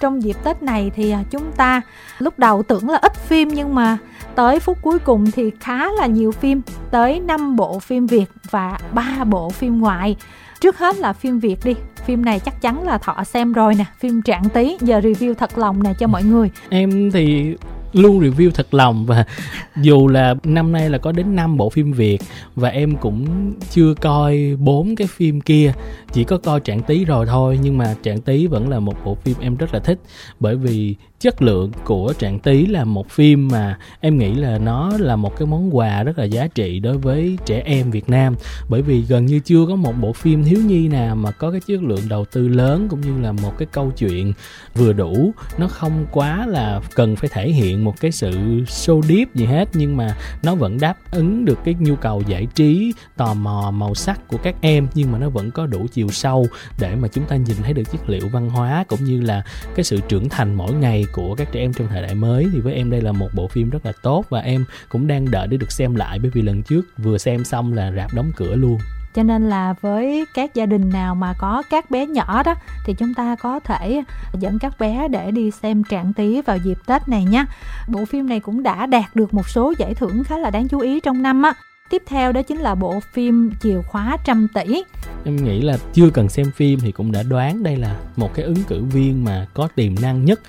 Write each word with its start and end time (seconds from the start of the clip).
trong 0.00 0.22
dịp 0.22 0.36
Tết 0.44 0.62
này 0.62 0.90
thì 0.94 1.10
à, 1.10 1.22
chúng 1.30 1.52
ta 1.52 1.80
lúc 2.18 2.38
đầu 2.38 2.62
tưởng 2.62 2.88
là 2.88 2.98
ít 3.02 3.16
phim 3.16 3.48
nhưng 3.48 3.74
mà 3.74 3.98
tới 4.34 4.60
phút 4.60 4.78
cuối 4.82 4.98
cùng 4.98 5.30
thì 5.30 5.50
khá 5.60 5.90
là 5.92 6.06
nhiều 6.06 6.32
phim, 6.32 6.60
tới 6.90 7.20
5 7.20 7.56
bộ 7.56 7.78
phim 7.78 8.06
Việt 8.06 8.26
và 8.50 8.78
3 8.92 9.24
bộ 9.24 9.50
phim 9.50 9.80
ngoại. 9.80 10.16
Trước 10.60 10.78
hết 10.78 10.96
là 10.96 11.12
phim 11.12 11.38
Việt 11.38 11.56
đi, 11.64 11.74
phim 12.04 12.24
này 12.24 12.40
chắc 12.40 12.60
chắn 12.60 12.86
là 12.86 12.98
thọ 12.98 13.24
xem 13.24 13.52
rồi 13.52 13.74
nè, 13.74 13.84
phim 13.98 14.22
Trạng 14.22 14.48
Tí, 14.48 14.76
giờ 14.80 14.98
review 14.98 15.34
thật 15.34 15.58
lòng 15.58 15.82
nè 15.82 15.94
cho 15.98 16.06
mọi 16.06 16.22
người. 16.22 16.50
Em 16.68 17.10
thì 17.10 17.54
luôn 17.92 18.20
review 18.20 18.50
thật 18.50 18.74
lòng 18.74 19.06
và 19.06 19.24
dù 19.76 20.08
là 20.08 20.34
năm 20.44 20.72
nay 20.72 20.90
là 20.90 20.98
có 20.98 21.12
đến 21.12 21.36
5 21.36 21.56
bộ 21.56 21.70
phim 21.70 21.92
Việt 21.92 22.18
và 22.54 22.68
em 22.68 22.96
cũng 22.96 23.52
chưa 23.70 23.94
coi 23.94 24.56
bốn 24.58 24.96
cái 24.96 25.06
phim 25.06 25.40
kia, 25.40 25.72
chỉ 26.12 26.24
có 26.24 26.38
coi 26.38 26.60
Trạng 26.60 26.82
Tí 26.82 27.04
rồi 27.04 27.26
thôi, 27.26 27.58
nhưng 27.62 27.78
mà 27.78 27.94
Trạng 28.02 28.20
Tí 28.20 28.46
vẫn 28.46 28.68
là 28.68 28.80
một 28.80 29.04
bộ 29.04 29.14
phim 29.14 29.36
em 29.40 29.56
rất 29.56 29.74
là 29.74 29.80
thích 29.80 29.98
bởi 30.40 30.56
vì 30.56 30.96
chất 31.20 31.42
lượng 31.42 31.72
của 31.84 32.12
Trạng 32.18 32.38
Tí 32.38 32.66
là 32.66 32.84
một 32.84 33.10
phim 33.10 33.48
mà 33.48 33.78
em 34.00 34.18
nghĩ 34.18 34.34
là 34.34 34.58
nó 34.58 34.92
là 34.98 35.16
một 35.16 35.36
cái 35.38 35.46
món 35.46 35.76
quà 35.76 36.02
rất 36.02 36.18
là 36.18 36.24
giá 36.24 36.46
trị 36.46 36.80
đối 36.80 36.98
với 36.98 37.38
trẻ 37.46 37.62
em 37.64 37.90
Việt 37.90 38.08
Nam. 38.08 38.34
Bởi 38.68 38.82
vì 38.82 39.00
gần 39.00 39.26
như 39.26 39.40
chưa 39.44 39.66
có 39.68 39.76
một 39.76 39.92
bộ 40.00 40.12
phim 40.12 40.44
thiếu 40.44 40.58
nhi 40.66 40.88
nào 40.88 41.16
mà 41.16 41.30
có 41.30 41.50
cái 41.50 41.60
chất 41.66 41.82
lượng 41.82 42.08
đầu 42.08 42.24
tư 42.24 42.48
lớn 42.48 42.86
cũng 42.90 43.00
như 43.00 43.22
là 43.22 43.32
một 43.32 43.58
cái 43.58 43.68
câu 43.72 43.92
chuyện 43.98 44.32
vừa 44.74 44.92
đủ. 44.92 45.32
Nó 45.58 45.68
không 45.68 46.06
quá 46.12 46.46
là 46.46 46.80
cần 46.94 47.16
phải 47.16 47.30
thể 47.32 47.50
hiện 47.50 47.84
một 47.84 48.00
cái 48.00 48.12
sự 48.12 48.30
show 48.66 49.02
deep 49.02 49.34
gì 49.34 49.44
hết, 49.44 49.68
nhưng 49.74 49.96
mà 49.96 50.16
nó 50.42 50.54
vẫn 50.54 50.80
đáp 50.80 50.96
ứng 51.10 51.44
được 51.44 51.58
cái 51.64 51.74
nhu 51.78 51.96
cầu 51.96 52.22
giải 52.26 52.46
trí, 52.54 52.92
tò 53.16 53.34
mò 53.34 53.70
màu 53.70 53.94
sắc 53.94 54.28
của 54.28 54.38
các 54.42 54.54
em, 54.60 54.86
nhưng 54.94 55.12
mà 55.12 55.18
nó 55.18 55.28
vẫn 55.28 55.50
có 55.50 55.66
đủ 55.66 55.86
chiều 55.92 56.08
sâu 56.08 56.46
để 56.80 56.94
mà 56.94 57.08
chúng 57.08 57.24
ta 57.24 57.36
nhìn 57.36 57.56
thấy 57.62 57.72
được 57.72 57.90
chất 57.92 58.10
liệu 58.10 58.28
văn 58.28 58.50
hóa 58.50 58.84
cũng 58.88 59.04
như 59.04 59.20
là 59.20 59.42
cái 59.74 59.84
sự 59.84 60.00
trưởng 60.08 60.28
thành 60.28 60.54
mỗi 60.54 60.72
ngày 60.72 61.04
của 61.12 61.34
các 61.34 61.48
trẻ 61.52 61.60
em 61.60 61.72
trong 61.72 61.88
thời 61.88 62.02
đại 62.02 62.14
mới 62.14 62.48
thì 62.52 62.60
với 62.60 62.74
em 62.74 62.90
đây 62.90 63.00
là 63.00 63.12
một 63.12 63.28
bộ 63.34 63.48
phim 63.48 63.70
rất 63.70 63.86
là 63.86 63.92
tốt 64.02 64.24
và 64.28 64.40
em 64.40 64.64
cũng 64.88 65.06
đang 65.06 65.30
đợi 65.30 65.46
để 65.46 65.56
được 65.56 65.72
xem 65.72 65.94
lại 65.94 66.18
bởi 66.18 66.30
vì 66.34 66.42
lần 66.42 66.62
trước 66.62 66.82
vừa 66.98 67.18
xem 67.18 67.44
xong 67.44 67.72
là 67.72 67.92
rạp 67.96 68.14
đóng 68.14 68.30
cửa 68.36 68.56
luôn. 68.56 68.78
Cho 69.14 69.22
nên 69.22 69.48
là 69.48 69.74
với 69.80 70.24
các 70.34 70.54
gia 70.54 70.66
đình 70.66 70.90
nào 70.90 71.14
mà 71.14 71.34
có 71.38 71.62
các 71.70 71.90
bé 71.90 72.06
nhỏ 72.06 72.42
đó 72.42 72.54
thì 72.84 72.94
chúng 72.94 73.14
ta 73.14 73.36
có 73.36 73.60
thể 73.60 74.02
dẫn 74.38 74.58
các 74.58 74.78
bé 74.78 75.08
để 75.08 75.30
đi 75.30 75.50
xem 75.50 75.84
trạng 75.84 76.12
tí 76.12 76.40
vào 76.42 76.56
dịp 76.56 76.78
tết 76.86 77.08
này 77.08 77.24
nhé 77.24 77.44
bộ 77.88 78.04
phim 78.04 78.28
này 78.28 78.40
cũng 78.40 78.62
đã 78.62 78.86
đạt 78.86 79.16
được 79.16 79.34
một 79.34 79.48
số 79.48 79.74
giải 79.78 79.94
thưởng 79.94 80.24
khá 80.24 80.38
là 80.38 80.50
đáng 80.50 80.68
chú 80.68 80.78
ý 80.78 81.00
trong 81.00 81.22
năm 81.22 81.42
á 81.42 81.54
tiếp 81.90 82.02
theo 82.06 82.32
đó 82.32 82.42
chính 82.42 82.58
là 82.58 82.74
bộ 82.74 83.00
phim 83.12 83.50
chìa 83.62 83.82
khóa 83.82 84.16
trăm 84.24 84.48
tỷ. 84.54 84.82
Em 85.24 85.36
nghĩ 85.36 85.60
là 85.60 85.76
chưa 85.92 86.10
cần 86.10 86.28
xem 86.28 86.50
phim 86.56 86.80
thì 86.80 86.92
cũng 86.92 87.12
đã 87.12 87.22
đoán 87.22 87.62
đây 87.62 87.76
là 87.76 87.96
một 88.16 88.34
cái 88.34 88.44
ứng 88.44 88.64
cử 88.68 88.82
viên 88.82 89.24
mà 89.24 89.46
có 89.54 89.68
tiềm 89.74 89.94
năng 90.02 90.24
nhất 90.24 90.40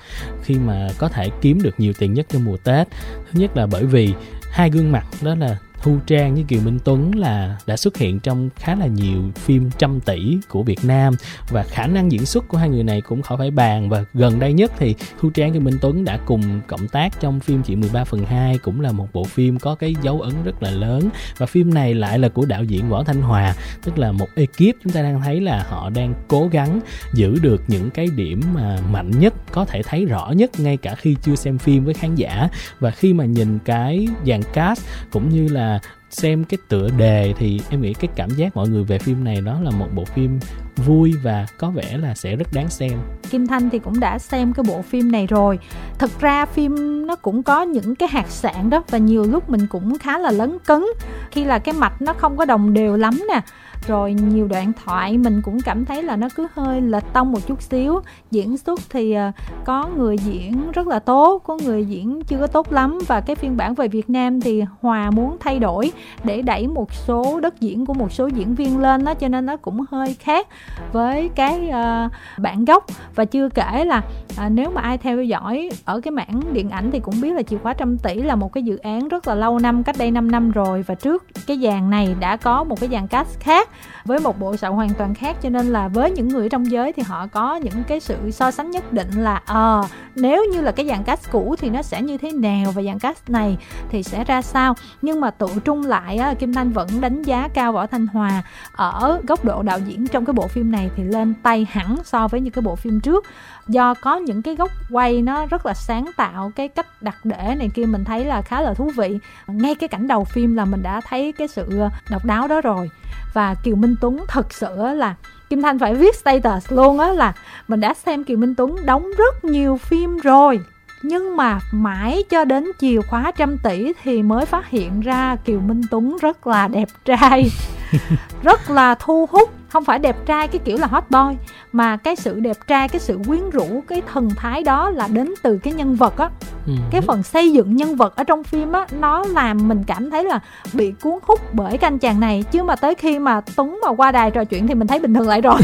khi 0.44 0.56
mà 0.56 0.89
có 0.97 1.08
thể 1.08 1.30
kiếm 1.42 1.62
được 1.62 1.75
nhiều 1.78 1.94
tiền 1.94 2.14
nhất 2.14 2.25
trong 2.30 2.45
mùa 2.45 2.58
tết. 2.58 2.88
Thứ 3.31 3.39
nhất 3.39 3.58
là 3.58 3.66
bởi 3.66 3.86
vì 3.86 4.14
hai 4.52 4.69
gương 4.69 4.92
mặt 4.92 5.06
đó 5.22 5.36
là 5.36 5.58
Thu 5.84 5.98
Trang 6.08 6.36
với 6.36 6.44
Kiều 6.48 6.62
Minh 6.62 6.80
Tuấn 6.84 7.16
là 7.16 7.58
đã 7.66 7.78
xuất 7.78 7.98
hiện 7.98 8.20
trong 8.20 8.50
khá 8.56 8.76
là 8.76 8.88
nhiều 8.88 9.22
phim 9.36 9.70
trăm 9.78 10.00
tỷ 10.00 10.38
của 10.50 10.64
Việt 10.64 10.80
Nam. 10.84 11.14
Và 11.50 11.64
khả 11.64 11.88
năng 11.88 12.12
diễn 12.12 12.26
xuất 12.26 12.48
của 12.48 12.58
hai 12.58 12.70
người 12.70 12.84
này 12.84 13.02
cũng 13.02 13.22
khỏi 13.22 13.38
phải 13.38 13.52
bàn. 13.52 13.90
Và 13.90 14.06
gần 14.14 14.40
đây 14.40 14.54
nhất 14.54 14.72
thì 14.78 14.96
Thu 15.20 15.30
Trang 15.30 15.54
và 15.54 15.59
Minh 15.59 15.78
Tuấn 15.82 16.06
đã 16.06 16.20
cùng 16.26 16.62
cộng 16.68 16.88
tác 16.88 17.20
trong 17.20 17.40
phim 17.40 17.64
Chị 17.64 17.76
13 17.76 18.04
phần 18.04 18.26
2 18.26 18.58
cũng 18.58 18.82
là 18.82 18.92
một 18.92 19.08
bộ 19.14 19.24
phim 19.24 19.59
có 19.59 19.76
cái 19.76 19.96
dấu 20.02 20.22
ấn 20.22 20.34
rất 20.44 20.64
là 20.64 20.72
lớn. 20.72 21.09
Và 21.38 21.46
phim 21.46 21.74
này 21.74 21.94
lại 21.94 22.20
là 22.20 22.30
của 22.30 22.46
đạo 22.46 22.64
diễn 22.64 22.90
Võ 22.90 23.04
Thanh 23.04 23.22
Hòa, 23.22 23.56
tức 23.84 23.98
là 23.98 24.12
một 24.12 24.28
ekip. 24.36 24.76
Chúng 24.84 24.94
ta 24.94 25.02
đang 25.02 25.22
thấy 25.22 25.42
là 25.42 25.66
họ 25.70 25.90
đang 25.90 26.14
cố 26.28 26.50
gắng 26.52 26.80
giữ 27.14 27.40
được 27.42 27.64
những 27.68 27.90
cái 27.90 28.08
điểm 28.16 28.42
mà 28.54 28.78
mạnh 28.92 29.12
nhất, 29.20 29.34
có 29.52 29.66
thể 29.66 29.84
thấy 29.84 30.06
rõ 30.06 30.32
nhất 30.32 30.59
ngay 30.59 30.78
cả 30.78 30.96
khi 30.96 31.16
chưa 31.22 31.36
xem 31.36 31.58
phim 31.58 31.86
với 31.86 31.94
khán 31.94 32.16
giả. 32.16 32.50
Và 32.80 32.91
khi 32.91 33.14
mà 33.14 33.25
nhìn 33.25 33.59
cái 33.66 34.08
dàn 34.25 34.41
cast 34.53 34.86
cũng 35.12 35.30
như 35.30 35.47
là 35.47 35.71
xem 36.09 36.44
cái 36.44 36.58
tựa 36.68 36.90
đề 36.98 37.34
thì 37.38 37.62
em 37.70 37.82
nghĩ 37.82 37.94
cái 37.94 38.12
cảm 38.16 38.30
giác 38.30 38.56
mọi 38.56 38.70
người 38.70 38.84
về 38.84 39.00
phim 39.00 39.24
này 39.24 39.42
đó 39.42 39.62
là 39.62 39.72
một 39.72 39.88
bộ 39.96 40.06
phim 40.06 40.40
vui 40.76 41.14
và 41.24 41.46
có 41.58 41.70
vẻ 41.70 41.98
là 41.98 42.16
sẽ 42.16 42.36
rất 42.36 42.48
đáng 42.54 42.70
xem. 42.70 42.92
Kim 43.30 43.48
Thanh 43.48 43.70
thì 43.70 43.80
cũng 43.80 44.00
đã 44.00 44.20
xem 44.20 44.54
cái 44.54 44.64
bộ 44.68 44.82
phim 44.82 45.12
này 45.12 45.28
rồi. 45.28 45.59
Thực 46.00 46.20
ra 46.20 46.46
phim 46.46 47.02
nó 47.08 47.16
cũng 47.16 47.44
có 47.44 47.62
những 47.62 47.96
cái 47.96 48.09
hạt 48.09 48.28
sạn 48.28 48.70
đó 48.70 48.84
Và 48.90 48.98
nhiều 48.98 49.24
lúc 49.24 49.50
mình 49.50 49.68
cũng 49.70 49.98
khá 49.98 50.18
là 50.18 50.32
lấn 50.32 50.58
cấn 50.66 50.84
Khi 51.32 51.44
là 51.44 51.59
cái 51.59 51.74
mạch 51.74 52.02
nó 52.02 52.14
không 52.14 52.38
có 52.38 52.46
đồng 52.46 52.74
đều 52.74 52.98
lắm 52.98 53.24
nè. 53.28 53.42
Rồi 53.88 54.14
nhiều 54.14 54.48
đoạn 54.48 54.72
thoại 54.86 55.18
mình 55.18 55.42
cũng 55.46 55.62
cảm 55.62 55.86
thấy 55.86 56.04
là 56.04 56.16
nó 56.16 56.28
cứ 56.36 56.48
hơi 56.54 56.82
lệch 56.82 57.14
tông 57.14 57.32
một 57.32 57.40
chút 57.48 57.62
xíu. 57.62 58.02
Diễn 58.32 58.58
xuất 58.58 58.80
thì 58.90 59.14
ờ, 59.14 59.32
có 59.66 59.90
người 59.98 60.18
diễn 60.18 60.72
rất 60.72 60.88
là 60.88 61.00
tốt, 61.00 61.42
có 61.46 61.58
người 61.66 61.86
diễn 61.86 62.22
chưa 62.28 62.38
có 62.38 62.48
tốt 62.48 62.72
lắm. 62.72 63.00
Và 63.08 63.22
cái 63.22 63.36
phiên 63.36 63.58
bản 63.58 63.74
về 63.74 63.88
Việt 63.88 64.09
Nam 64.09 64.42
thì 64.42 64.64
Hòa 64.82 65.12
muốn 65.12 65.38
thay 65.40 65.59
đổi 65.59 65.92
để 66.24 66.42
đẩy 66.42 66.68
một 66.68 66.94
số 66.94 67.40
đất 67.40 67.59
diễn 67.59 67.86
của 67.86 67.94
một 67.94 68.12
số 68.12 68.28
diễn 68.28 68.56
viên 68.56 68.80
lên 68.80 69.03
đó 69.03 69.14
cho 69.14 69.28
nên 69.28 69.46
nó 69.46 69.58
cũng 69.58 69.86
hơi 69.92 70.16
khác 70.20 70.48
với 70.91 71.29
cái 71.35 71.69
uh, 71.69 72.11
bản 72.38 72.66
gốc. 72.66 72.85
Và 73.16 73.25
chưa 73.25 73.49
kể 73.49 73.85
là 73.85 74.01
uh, 74.45 74.51
nếu 74.51 74.72
mà 74.72 74.81
ai 74.81 74.97
theo 74.97 75.23
dõi 75.23 75.69
ở 75.85 76.01
cái 76.01 76.11
mảng 76.11 76.41
điện 76.53 76.69
ảnh 76.69 76.91
thì 76.91 76.99
cũng 76.99 77.22
biết 77.22 77.33
là 77.33 77.44
chìa 77.44 77.57
khóa 77.57 77.73
trăm 77.73 77.97
tỷ 77.97 78.16
là 78.16 78.35
một 78.35 78.53
cái 78.53 78.63
dự 78.63 78.77
án 78.77 79.07
rất 79.07 79.27
là 79.27 79.35
lâu 79.35 79.59
năm 79.59 79.83
cách 79.83 79.95
đây 79.99 80.11
5 80.11 80.31
năm 80.31 80.51
rồi. 80.51 80.81
Và 80.81 80.95
trước 80.95 81.25
cái 81.47 81.59
dàn 81.63 81.89
này 81.89 82.16
đã 82.19 82.38
có 82.38 82.63
một 82.63 82.79
cái 82.79 82.89
dàn 82.89 83.07
cast 83.07 83.39
khác 83.39 83.69
với 84.05 84.19
một 84.19 84.39
bộ 84.39 84.57
sậu 84.57 84.73
hoàn 84.73 84.89
toàn 84.89 85.13
khác. 85.13 85.38
Cho 85.41 85.49
nên 85.49 85.66
là 85.66 85.88
với 85.88 86.11
những 86.11 86.27
người 86.27 86.49
trong 86.49 86.72
giới 86.72 86.93
thì 86.93 87.03
họ 87.03 87.28
có 87.28 87.55
những 87.55 87.83
cái 87.88 87.99
sự 87.99 88.31
so 88.31 88.51
sánh 88.51 88.72
nhất 88.72 88.93
định 88.93 89.11
là 89.11 89.41
ờ 89.45 89.81
à, 89.81 89.88
nếu 90.16 90.45
như 90.53 90.61
là 90.61 90.72
cái 90.72 90.88
dàn 90.88 91.03
cast 91.03 91.31
cũ 91.31 91.55
thì 91.59 91.69
nó 91.69 91.81
sẽ 91.81 92.01
như 92.01 92.17
thế 92.17 92.31
nào 92.31 92.72
và 92.72 92.81
dàn 92.81 92.99
cast 92.99 93.29
này 93.29 93.57
thì 93.89 94.03
sẽ 94.03 94.23
ra 94.23 94.41
sao. 94.41 94.75
Nhưng 95.01 95.22
mà 95.22 95.31
tự 95.31 95.47
trung 95.66 95.85
lại 95.85 96.17
á, 96.17 96.33
Kim 96.33 96.53
Thanh 96.53 96.69
vẫn 96.69 97.01
đánh 97.01 97.23
giá 97.23 97.47
cao 97.53 97.72
Võ 97.72 97.88
Thanh 97.88 98.07
Hòa 98.07 98.43
ở 98.72 99.22
góc 99.28 99.45
độ 99.45 99.63
đạo 99.63 99.79
diễn 99.79 100.07
trong 100.07 100.25
cái 100.25 100.33
bộ 100.33 100.47
phim 100.53 100.72
này 100.72 100.89
thì 100.95 101.03
lên 101.03 101.34
tay 101.44 101.67
hẳn 101.72 101.95
so 102.03 102.28
với 102.28 102.41
những 102.41 102.53
cái 102.53 102.62
bộ 102.62 102.75
phim 102.75 103.00
trước. 103.00 103.25
Do 103.67 103.94
có 103.94 104.16
những 104.16 104.41
cái 104.41 104.56
góc 104.56 104.72
quay 104.89 105.22
nó 105.22 105.45
rất 105.45 105.66
là 105.66 105.73
sáng 105.73 106.06
tạo, 106.17 106.51
cái 106.56 106.67
cách 106.67 106.88
đặt 107.01 107.16
để 107.23 107.56
này 107.57 107.69
kia 107.73 107.85
mình 107.85 108.03
thấy 108.03 108.25
là 108.25 108.41
khá 108.41 108.61
là 108.61 108.73
thú 108.73 108.91
vị. 108.95 109.19
Ngay 109.47 109.75
cái 109.75 109.88
cảnh 109.88 110.07
đầu 110.07 110.23
phim 110.23 110.56
là 110.56 110.66
mình 110.66 110.84
đã 110.84 111.01
thấy 111.01 111.31
cái 111.31 111.47
sự 111.47 111.81
độc 112.09 112.25
đáo 112.25 112.47
đó 112.47 112.61
rồi. 112.61 112.90
Và 113.34 113.56
Kiều 113.63 113.75
Minh 113.75 113.95
Tuấn 114.01 114.23
thật 114.28 114.53
sự 114.53 114.75
là, 114.78 115.16
Kim 115.50 115.61
Thanh 115.61 115.79
phải 115.79 115.95
viết 115.95 116.16
status 116.16 116.72
luôn 116.72 117.00
á 117.00 117.07
là 117.07 117.34
mình 117.67 117.79
đã 117.79 117.94
xem 117.94 118.23
Kiều 118.23 118.38
Minh 118.38 118.56
Tuấn 118.56 118.75
đóng 118.85 119.07
rất 119.17 119.45
nhiều 119.45 119.78
phim 119.78 120.17
rồi. 120.17 120.59
Nhưng 121.03 121.38
mà 121.38 121.59
mãi 121.72 122.23
cho 122.29 122.45
đến 122.45 122.72
chiều 122.79 123.01
khóa 123.09 123.31
trăm 123.38 123.57
tỷ 123.57 123.94
thì 124.03 124.23
mới 124.23 124.45
phát 124.45 124.69
hiện 124.69 125.00
ra 125.01 125.35
Kiều 125.35 125.59
Minh 125.59 125.81
Tuấn 125.91 126.17
rất 126.22 126.47
là 126.47 126.67
đẹp 126.67 126.88
trai. 127.06 127.50
rất 128.44 128.69
là 128.69 128.96
thu 128.96 129.25
hút 129.31 129.50
không 129.72 129.85
phải 129.85 130.00
đẹp 130.00 130.16
trai 130.25 130.47
cái 130.47 130.59
kiểu 130.66 130.78
là 130.78 130.88
hot 130.88 131.03
boy 131.09 131.38
mà 131.72 131.97
cái 131.97 132.16
sự 132.16 132.40
đẹp 132.40 132.57
trai 132.68 132.88
cái 132.88 133.00
sự 133.00 133.19
quyến 133.28 133.50
rũ 133.50 133.84
cái 133.88 134.02
thần 134.13 134.29
thái 134.29 134.63
đó 134.63 134.90
là 134.90 135.07
đến 135.07 135.34
từ 135.44 135.57
cái 135.57 135.74
nhân 135.74 135.96
vật 135.96 136.18
á. 136.18 136.29
Ừ. 136.68 136.74
cái 136.91 137.02
phần 137.02 137.24
xây 137.24 137.52
dựng 137.52 137.75
nhân 137.75 137.96
vật 137.96 138.16
ở 138.16 138.24
trong 138.24 138.44
phim 138.44 138.72
á 138.72 138.85
nó 139.00 139.25
làm 139.25 139.68
mình 139.68 139.84
cảm 139.88 140.12
thấy 140.12 140.24
là 140.24 140.40
bị 140.74 140.94
cuốn 141.02 141.13
hút 141.24 141.40
bởi 141.53 141.78
cái 141.78 141.88
anh 141.88 142.00
chàng 142.00 142.19
này. 142.19 142.44
Chứ 142.52 142.63
mà 142.63 142.75
tới 142.75 142.96
khi 142.96 143.19
mà 143.19 143.41
tuấn 143.56 143.79
mà 143.85 143.90
qua 143.90 144.12
đài 144.12 144.31
trò 144.31 144.44
chuyện 144.44 144.68
thì 144.68 144.73
mình 144.73 144.88
thấy 144.88 145.00
bình 145.00 145.13
thường 145.13 145.28
lại 145.28 145.41
rồi. 145.41 145.59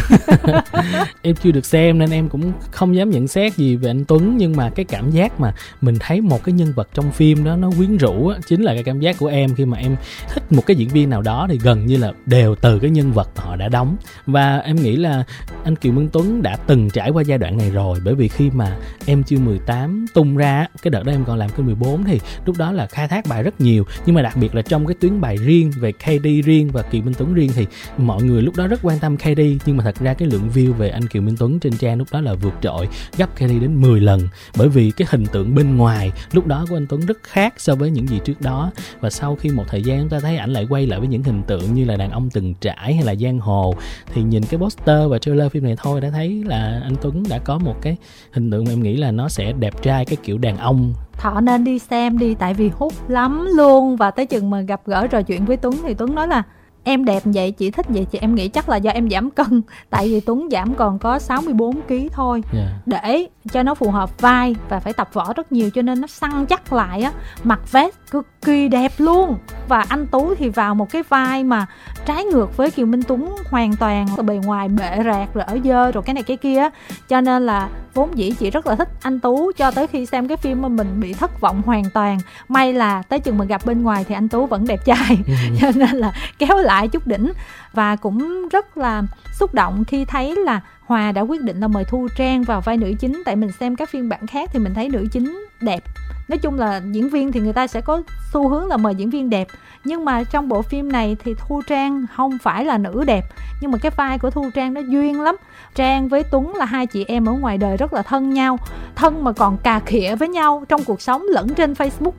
Em 1.21 1.35
chưa 1.35 1.51
được 1.51 1.65
xem 1.65 1.99
nên 1.99 2.09
em 2.09 2.29
cũng 2.29 2.51
không 2.71 2.95
dám 2.95 3.09
nhận 3.09 3.27
xét 3.27 3.55
gì 3.55 3.75
về 3.75 3.89
anh 3.89 4.05
tuấn 4.05 4.37
nhưng 4.37 4.55
mà 4.55 4.69
cái 4.69 4.85
cảm 4.85 5.11
giác 5.11 5.39
mà 5.39 5.53
mình 5.81 5.95
thấy 5.99 6.21
một 6.21 6.43
cái 6.43 6.53
nhân 6.53 6.73
vật 6.75 6.89
trong 6.93 7.11
phim 7.11 7.43
đó 7.43 7.55
nó 7.55 7.69
quyến 7.77 7.97
rũ 7.97 8.27
á 8.27 8.37
chính 8.47 8.61
là 8.61 8.73
cái 8.73 8.83
cảm 8.83 8.99
giác 8.99 9.17
của 9.17 9.27
em 9.27 9.55
khi 9.55 9.65
mà 9.65 9.77
em 9.77 9.95
thích 10.33 10.51
một 10.51 10.65
cái 10.65 10.75
diễn 10.75 10.89
viên 10.89 11.09
nào 11.09 11.21
đó 11.21 11.47
thì 11.49 11.59
gần 11.63 11.85
như 11.85 11.97
là 11.97 12.11
đều 12.25 12.55
từ 12.55 12.79
cái 12.79 12.91
nhân 12.91 13.11
vật 13.11 13.29
họ 13.35 13.55
đã 13.55 13.69
đóng. 13.69 13.95
Và 14.25 14.57
em 14.57 14.75
nghĩ 14.75 14.95
là 14.95 15.23
anh 15.63 15.75
Kiều 15.75 15.93
Minh 15.93 16.09
Tuấn 16.13 16.41
đã 16.41 16.55
từng 16.55 16.89
trải 16.89 17.09
qua 17.09 17.23
giai 17.23 17.37
đoạn 17.37 17.57
này 17.57 17.69
rồi, 17.69 17.99
bởi 18.05 18.15
vì 18.15 18.27
khi 18.27 18.49
mà 18.49 18.77
em 19.05 19.23
chưa 19.23 19.39
18 19.39 20.05
tung 20.13 20.37
ra 20.37 20.67
cái 20.81 20.91
đợt 20.91 21.03
đó 21.03 21.11
em 21.11 21.25
còn 21.25 21.37
làm 21.37 21.49
cái 21.49 21.61
14 21.61 22.03
thì 22.03 22.19
lúc 22.45 22.57
đó 22.57 22.71
là 22.71 22.87
khai 22.87 23.07
thác 23.07 23.25
bài 23.27 23.43
rất 23.43 23.61
nhiều. 23.61 23.85
Nhưng 24.05 24.15
mà 24.15 24.21
đặc 24.21 24.37
biệt 24.37 24.55
là 24.55 24.61
trong 24.61 24.85
cái 24.85 24.95
tuyến 24.99 25.21
bài 25.21 25.37
riêng 25.37 25.71
về 25.79 25.91
KD 25.91 26.27
riêng 26.45 26.69
và 26.71 26.81
Kiều 26.81 27.01
Minh 27.01 27.13
Tuấn 27.17 27.33
riêng 27.33 27.51
thì 27.55 27.65
mọi 27.97 28.23
người 28.23 28.41
lúc 28.41 28.55
đó 28.55 28.67
rất 28.67 28.79
quan 28.83 28.99
tâm 28.99 29.17
KD 29.17 29.41
nhưng 29.65 29.77
mà 29.77 29.83
thật 29.83 29.95
ra 29.99 30.13
cái 30.13 30.27
lượng 30.27 30.49
view 30.53 30.73
về 30.73 30.89
anh 30.89 31.07
Kiều 31.07 31.21
Minh 31.21 31.35
Tuấn 31.39 31.59
trên 31.59 31.77
trang 31.77 31.97
lúc 31.97 32.07
đó 32.11 32.21
là 32.21 32.33
vượt 32.33 32.53
trội, 32.61 32.87
gấp 33.17 33.35
KD 33.35 33.41
đến 33.41 33.81
10 33.81 34.01
lần. 34.01 34.27
Bởi 34.57 34.69
vì 34.69 34.91
cái 34.91 35.07
hình 35.11 35.25
tượng 35.25 35.55
bên 35.55 35.77
ngoài 35.77 36.11
lúc 36.31 36.47
đó 36.47 36.65
của 36.69 36.77
anh 36.77 36.87
Tuấn 36.87 37.05
rất 37.05 37.17
khác 37.23 37.53
so 37.57 37.75
với 37.75 37.91
những 37.91 38.07
gì 38.07 38.19
trước 38.25 38.41
đó. 38.41 38.71
Và 38.99 39.09
sau 39.09 39.35
khi 39.35 39.49
một 39.49 39.63
thời 39.67 39.81
gian 39.81 39.99
chúng 39.99 40.09
ta 40.09 40.19
thấy 40.19 40.37
ảnh 40.37 40.53
lại 40.53 40.67
quay 40.69 40.87
lại 40.87 40.99
với 40.99 41.07
những 41.07 41.23
hình 41.23 41.43
tượng 41.43 41.73
như 41.73 41.85
là 41.85 41.95
đàn 41.95 42.06
ông 42.11 42.29
từng 42.29 42.53
trải 42.53 42.93
hay 42.93 43.03
là 43.03 43.15
giang 43.15 43.39
hồ. 43.39 43.73
Thì 44.13 44.23
nhìn 44.23 44.43
cái 44.43 44.59
poster 44.59 45.09
và 45.09 45.19
trailer 45.19 45.51
phim 45.51 45.63
này 45.63 45.75
thôi 45.77 46.01
đã 46.01 46.09
thấy 46.09 46.43
là 46.45 46.81
anh 46.83 46.95
Tuấn 47.01 47.23
đã 47.29 47.39
có 47.39 47.57
một 47.57 47.75
cái 47.81 47.97
hình 48.31 48.51
tượng 48.51 48.65
mà 48.65 48.71
em 48.71 48.83
nghĩ 48.83 48.97
là 48.97 49.11
nó 49.11 49.29
sẽ 49.29 49.53
đẹp 49.59 49.81
trai 49.81 50.05
cái 50.05 50.17
kiểu 50.23 50.37
đàn 50.37 50.57
ông. 50.57 50.93
Thọ 51.13 51.41
nên 51.41 51.63
đi 51.63 51.79
xem 51.79 52.17
đi, 52.17 52.35
tại 52.35 52.53
vì 52.53 52.69
hút 52.69 53.09
lắm 53.09 53.47
luôn. 53.55 53.95
Và 53.95 54.11
tới 54.11 54.25
chừng 54.25 54.49
mà 54.49 54.61
gặp 54.61 54.81
gỡ 54.85 55.07
trò 55.07 55.21
chuyện 55.21 55.45
với 55.45 55.57
Tuấn 55.57 55.75
thì 55.83 55.93
Tuấn 55.93 56.15
nói 56.15 56.27
là 56.27 56.43
em 56.87 57.05
đẹp 57.05 57.23
vậy 57.25 57.51
chị 57.51 57.71
thích 57.71 57.85
vậy 57.89 58.05
chị 58.11 58.19
em 58.21 58.35
nghĩ 58.35 58.47
chắc 58.47 58.69
là 58.69 58.77
do 58.77 58.91
em 58.91 59.09
giảm 59.09 59.29
cân. 59.29 59.61
Tại 59.89 60.07
vì 60.07 60.19
tuấn 60.19 60.47
giảm 60.51 60.75
còn 60.75 60.99
có 60.99 61.19
64 61.19 61.81
kg 61.81 61.93
thôi. 62.11 62.43
Yeah. 62.53 62.67
để 62.85 63.27
cho 63.51 63.63
nó 63.63 63.73
phù 63.73 63.91
hợp 63.91 64.21
vai 64.21 64.55
và 64.69 64.79
phải 64.79 64.93
tập 64.93 65.09
võ 65.13 65.33
rất 65.33 65.51
nhiều 65.51 65.69
cho 65.69 65.81
nên 65.81 66.01
nó 66.01 66.07
săn 66.07 66.45
chắc 66.45 66.73
lại 66.73 67.01
á. 67.01 67.11
Mặc 67.43 67.59
vest 67.71 67.95
cực 68.11 68.27
kỳ 68.41 68.67
đẹp 68.67 68.91
luôn. 68.97 69.35
Và 69.67 69.85
anh 69.89 70.07
tú 70.07 70.35
thì 70.35 70.49
vào 70.49 70.75
một 70.75 70.91
cái 70.91 71.03
vai 71.09 71.43
mà 71.43 71.65
trái 72.05 72.23
ngược 72.23 72.57
với 72.57 72.71
kiều 72.71 72.85
minh 72.85 73.03
tuấn 73.07 73.35
hoàn 73.49 73.75
toàn. 73.75 74.07
Bề 74.25 74.39
ngoài 74.45 74.69
bệ 74.69 75.03
rạc 75.05 75.33
rồi 75.33 75.43
ở 75.47 75.57
dơ 75.63 75.91
rồi 75.91 76.03
cái 76.03 76.13
này 76.13 76.23
cái 76.23 76.37
kia 76.37 76.69
cho 77.09 77.21
nên 77.21 77.45
là 77.45 77.69
vốn 77.93 78.17
dĩ 78.17 78.31
chị 78.39 78.49
rất 78.49 78.67
là 78.67 78.75
thích 78.75 78.89
anh 79.01 79.19
tú 79.19 79.51
cho 79.57 79.71
tới 79.71 79.87
khi 79.87 80.05
xem 80.05 80.27
cái 80.27 80.37
phim 80.37 80.61
mà 80.61 80.67
mình 80.67 80.99
bị 80.99 81.13
thất 81.13 81.41
vọng 81.41 81.61
hoàn 81.65 81.83
toàn. 81.89 82.17
May 82.47 82.73
là 82.73 83.01
tới 83.01 83.19
chừng 83.19 83.37
mình 83.37 83.47
gặp 83.47 83.65
bên 83.65 83.83
ngoài 83.83 84.05
thì 84.07 84.15
anh 84.15 84.29
tú 84.29 84.45
vẫn 84.45 84.67
đẹp 84.67 84.85
trai. 84.85 85.17
Ừ. 85.27 85.33
cho 85.61 85.71
nên 85.75 85.95
là 85.95 86.11
kéo 86.39 86.57
lại 86.57 86.76
chút 86.85 87.07
đỉnh. 87.07 87.31
Và 87.73 87.95
cũng 87.95 88.49
rất 88.49 88.77
là 88.77 89.03
xúc 89.33 89.53
động 89.53 89.83
khi 89.87 90.05
thấy 90.05 90.35
là 90.35 90.61
Hòa 90.85 91.11
đã 91.11 91.21
quyết 91.21 91.41
định 91.41 91.59
là 91.59 91.67
mời 91.67 91.85
Thu 91.85 92.07
Trang 92.17 92.43
vào 92.43 92.61
vai 92.61 92.77
nữ 92.77 92.93
chính. 92.99 93.21
Tại 93.25 93.35
mình 93.35 93.51
xem 93.51 93.75
các 93.75 93.89
phiên 93.89 94.09
bản 94.09 94.27
khác 94.27 94.49
thì 94.53 94.59
mình 94.59 94.73
thấy 94.73 94.89
nữ 94.89 95.05
chính 95.11 95.45
đẹp. 95.61 95.83
Nói 96.27 96.37
chung 96.37 96.59
là 96.59 96.81
diễn 96.91 97.09
viên 97.09 97.31
thì 97.31 97.39
người 97.39 97.53
ta 97.53 97.67
sẽ 97.67 97.81
có 97.81 98.01
xu 98.33 98.49
hướng 98.49 98.67
là 98.67 98.77
mời 98.77 98.95
diễn 98.95 99.09
viên 99.09 99.29
đẹp. 99.29 99.47
Nhưng 99.83 100.05
mà 100.05 100.23
trong 100.23 100.49
bộ 100.49 100.61
phim 100.61 100.91
này 100.91 101.17
thì 101.23 101.35
thu 101.37 101.61
trang 101.67 102.05
không 102.15 102.37
phải 102.43 102.65
là 102.65 102.77
nữ 102.77 103.03
đẹp. 103.07 103.25
Nhưng 103.61 103.71
mà 103.71 103.77
cái 103.77 103.91
vai 103.97 104.19
của 104.19 104.29
thu 104.29 104.49
trang 104.55 104.73
nó 104.73 104.81
duyên 104.81 105.21
lắm. 105.21 105.35
Trang 105.75 106.07
với 106.07 106.23
tuấn 106.23 106.55
là 106.55 106.65
hai 106.65 106.87
chị 106.87 107.05
em 107.07 107.25
ở 107.29 107.33
ngoài 107.33 107.57
đời 107.57 107.77
rất 107.77 107.93
là 107.93 108.01
thân 108.01 108.33
nhau. 108.33 108.57
Thân 108.95 109.23
mà 109.23 109.31
còn 109.31 109.57
cà 109.57 109.79
khịa 109.79 110.15
với 110.15 110.29
nhau 110.29 110.63
trong 110.69 110.83
cuộc 110.83 111.01
sống 111.01 111.23
lẫn 111.33 111.53
trên 111.53 111.73
facebook 111.73 112.11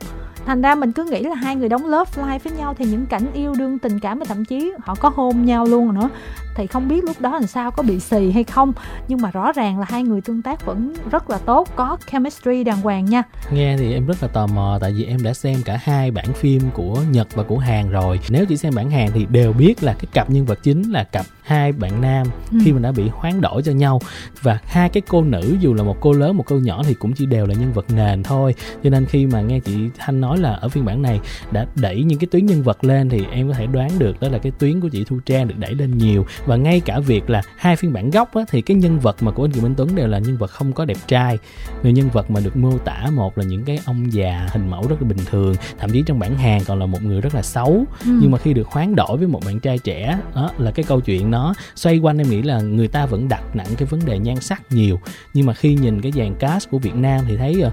thành 0.45 0.61
ra 0.61 0.75
mình 0.75 0.91
cứ 0.91 1.03
nghĩ 1.03 1.23
là 1.23 1.35
hai 1.35 1.55
người 1.55 1.69
đóng 1.69 1.85
love 1.85 2.23
life 2.23 2.39
với 2.43 2.53
nhau 2.53 2.75
thì 2.77 2.85
những 2.85 3.05
cảnh 3.05 3.33
yêu 3.33 3.53
đương 3.57 3.79
tình 3.79 3.99
cảm 3.99 4.19
và 4.19 4.25
thậm 4.25 4.45
chí 4.45 4.71
họ 4.79 4.95
có 4.95 5.11
hôn 5.15 5.45
nhau 5.45 5.65
luôn 5.65 5.85
rồi 5.85 5.93
nữa. 5.93 6.09
Thì 6.55 6.67
không 6.67 6.87
biết 6.87 7.03
lúc 7.03 7.21
đó 7.21 7.31
làm 7.31 7.47
sao, 7.47 7.71
có 7.71 7.83
bị 7.83 7.99
xì 7.99 8.31
hay 8.31 8.43
không. 8.43 8.73
Nhưng 9.07 9.21
mà 9.21 9.31
rõ 9.31 9.51
ràng 9.51 9.79
là 9.79 9.85
hai 9.89 10.03
người 10.03 10.21
tương 10.21 10.41
tác 10.41 10.65
vẫn 10.65 10.93
rất 11.11 11.29
là 11.29 11.37
tốt, 11.37 11.67
có 11.75 11.97
chemistry 12.11 12.63
đàng 12.63 12.81
hoàng 12.81 13.05
nha. 13.05 13.23
Nghe 13.51 13.77
thì 13.77 13.93
em 13.93 14.07
rất 14.07 14.17
là 14.21 14.27
tò 14.27 14.47
mò, 14.47 14.77
tại 14.81 14.93
vì 14.97 15.03
em 15.03 15.23
đã 15.23 15.33
xem 15.33 15.55
cả 15.65 15.79
hai 15.83 16.11
bản 16.11 16.33
phim 16.33 16.61
của 16.73 17.01
nhật 17.11 17.27
và 17.35 17.43
của 17.43 17.57
hàn 17.57 17.89
rồi. 17.89 18.19
Nếu 18.29 18.45
chỉ 18.45 18.57
xem 18.57 18.73
bản 18.75 18.91
hàn 18.91 19.09
thì 19.13 19.25
đều 19.29 19.53
biết 19.53 19.83
là 19.83 19.93
cái 19.93 20.05
cặp 20.13 20.29
nhân 20.29 20.45
vật 20.45 20.59
chính 20.63 20.91
là 20.91 21.03
cặp 21.03 21.25
hai 21.49 21.71
bạn 21.71 22.01
nam 22.01 22.27
ừ. 22.51 22.57
khi 22.65 22.71
mà 22.71 22.79
đã 22.79 22.91
bị 22.91 23.09
hoán 23.13 23.41
đổi 23.41 23.63
cho 23.63 23.71
nhau. 23.71 24.01
Và 24.41 24.59
hai 24.63 24.89
cái 24.89 25.01
cô 25.07 25.23
nữ 25.23 25.55
dù 25.59 25.73
là 25.73 25.83
một 25.83 25.97
cô 25.99 26.13
lớn 26.13 26.37
một 26.37 26.43
cô 26.47 26.55
nhỏ 26.55 26.83
thì 26.83 26.93
cũng 26.93 27.13
chỉ 27.13 27.25
đều 27.25 27.45
là 27.45 27.53
nhân 27.53 27.73
vật 27.73 27.85
nền 27.89 28.23
thôi. 28.23 28.55
Cho 28.83 28.89
nên 28.89 29.05
khi 29.05 29.25
mà 29.25 29.41
nghe 29.41 29.59
chị 29.59 29.89
thanh 29.97 30.21
nói 30.21 30.37
là 30.37 30.53
ở 30.53 30.69
phiên 30.69 30.85
bản 30.85 31.01
này 31.01 31.19
đã 31.51 31.65
đẩy 31.75 32.03
những 32.03 32.19
cái 32.19 32.27
tuyến 32.31 32.45
nhân 32.45 32.63
vật 32.63 32.83
lên 32.83 33.09
thì 33.09 33.25
em 33.31 33.47
có 33.47 33.53
thể 33.53 33.67
đoán 33.67 33.99
được 33.99 34.21
đó 34.21 34.29
là 34.29 34.37
cái 34.37 34.51
tuyến 34.59 34.79
của 34.79 34.89
chị 34.89 35.03
thu 35.03 35.19
trang 35.25 35.47
được 35.47 35.55
đẩy 35.57 35.73
lên 35.73 35.97
nhiều. 35.97 36.25
Và 36.45 36.55
ngay 36.55 36.79
cả 36.79 36.99
việc 36.99 37.29
là 37.29 37.41
hai 37.57 37.75
phiên 37.75 37.93
bản 37.93 38.11
gốc 38.11 38.33
á, 38.33 38.41
thì 38.49 38.61
cái 38.61 38.77
nhân 38.77 38.99
vật 38.99 39.23
mà 39.23 39.31
của 39.31 39.45
anh 39.45 39.51
Kiều 39.51 39.63
Minh 39.63 39.73
Tuấn 39.77 39.95
đều 39.95 40.07
là 40.07 40.19
nhân 40.19 40.37
vật 40.37 40.51
không 40.51 40.73
có 40.73 40.85
đẹp 40.85 40.97
trai. 41.07 41.37
Người 41.83 41.93
nhân 41.93 42.09
vật 42.09 42.31
mà 42.31 42.39
được 42.39 42.57
mô 42.57 42.77
tả 42.77 43.05
một 43.13 43.37
là 43.37 43.43
những 43.43 43.63
cái 43.63 43.79
ông 43.85 44.13
già 44.13 44.47
hình 44.51 44.69
mẫu 44.69 44.87
rất 44.87 45.01
là 45.01 45.07
bình 45.07 45.25
thường 45.25 45.55
thậm 45.79 45.89
chí 45.89 46.03
trong 46.05 46.19
bản 46.19 46.37
hàng 46.37 46.61
còn 46.67 46.79
là 46.79 46.85
một 46.85 47.03
người 47.03 47.21
rất 47.21 47.35
là 47.35 47.41
xấu. 47.41 47.85
Ừ. 48.05 48.11
nhưng 48.21 48.31
mà 48.31 48.37
khi 48.37 48.53
được 48.53 48.67
hoán 48.67 48.95
đổi 48.95 49.17
với 49.17 49.27
một 49.27 49.45
bạn 49.45 49.59
trai 49.59 49.77
trẻ 49.77 50.19
đó 50.35 50.51
là 50.57 50.71
cái 50.71 50.85
câu 50.87 50.99
chuyện 50.99 51.31
nó 51.31 51.38
xoay 51.75 51.97
quanh 51.97 52.17
em 52.17 52.29
nghĩ 52.29 52.41
là 52.41 52.61
người 52.61 52.87
ta 52.87 53.05
vẫn 53.05 53.27
đặt 53.29 53.55
nặng 53.55 53.67
cái 53.77 53.85
vấn 53.85 54.05
đề 54.05 54.19
nhan 54.19 54.39
sắc 54.39 54.61
nhiều. 54.69 54.99
Nhưng 55.33 55.45
mà 55.45 55.53
khi 55.53 55.75
nhìn 55.75 56.01
cái 56.01 56.11
dàn 56.11 56.35
cast 56.35 56.69
của 56.69 56.77
Việt 56.77 56.95
Nam 56.95 57.25
thì 57.27 57.37
thấy 57.37 57.61
ờ, 57.61 57.71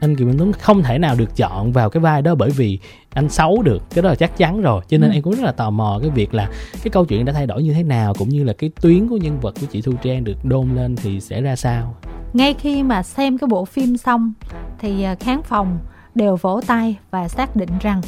anh 0.00 0.16
Kiều 0.16 0.26
Minh 0.26 0.38
Tuấn 0.38 0.52
không 0.52 0.82
thể 0.82 0.98
nào 0.98 1.14
được 1.14 1.36
chọn 1.36 1.72
vào 1.72 1.90
cái 1.90 2.00
vai 2.00 2.22
đó 2.22 2.34
bởi 2.34 2.50
vì 2.50 2.78
anh 3.10 3.28
xấu 3.28 3.62
được 3.62 3.82
cái 3.90 4.02
đó 4.02 4.08
là 4.08 4.14
chắc 4.14 4.36
chắn 4.36 4.62
rồi. 4.62 4.82
Cho 4.88 4.98
nên 4.98 5.10
ừ. 5.10 5.14
em 5.14 5.22
cũng 5.22 5.34
rất 5.34 5.42
là 5.44 5.52
tò 5.52 5.70
mò 5.70 5.98
cái 6.02 6.10
việc 6.10 6.34
là 6.34 6.50
cái 6.82 6.90
câu 6.90 7.04
chuyện 7.04 7.24
đã 7.24 7.32
thay 7.32 7.46
đổi 7.46 7.62
như 7.62 7.72
thế 7.72 7.82
nào 7.82 8.14
cũng 8.14 8.28
như 8.28 8.44
là 8.44 8.52
cái 8.52 8.70
tuyến 8.80 9.08
của 9.08 9.16
nhân 9.16 9.40
vật 9.40 9.54
của 9.60 9.66
chị 9.66 9.82
Thu 9.82 9.92
Trang 10.02 10.24
được 10.24 10.44
đôn 10.44 10.74
lên 10.74 10.96
thì 10.96 11.20
sẽ 11.20 11.40
ra 11.40 11.56
sao? 11.56 11.94
Ngay 12.32 12.54
khi 12.54 12.82
mà 12.82 13.02
xem 13.02 13.38
cái 13.38 13.48
bộ 13.48 13.64
phim 13.64 13.96
xong 13.96 14.32
thì 14.78 15.02
à, 15.02 15.14
khán 15.14 15.42
phòng 15.42 15.78
đều 16.14 16.36
vỗ 16.36 16.60
tay 16.66 16.96
và 17.10 17.28
xác 17.28 17.56
định 17.56 17.70
rằng 17.80 18.00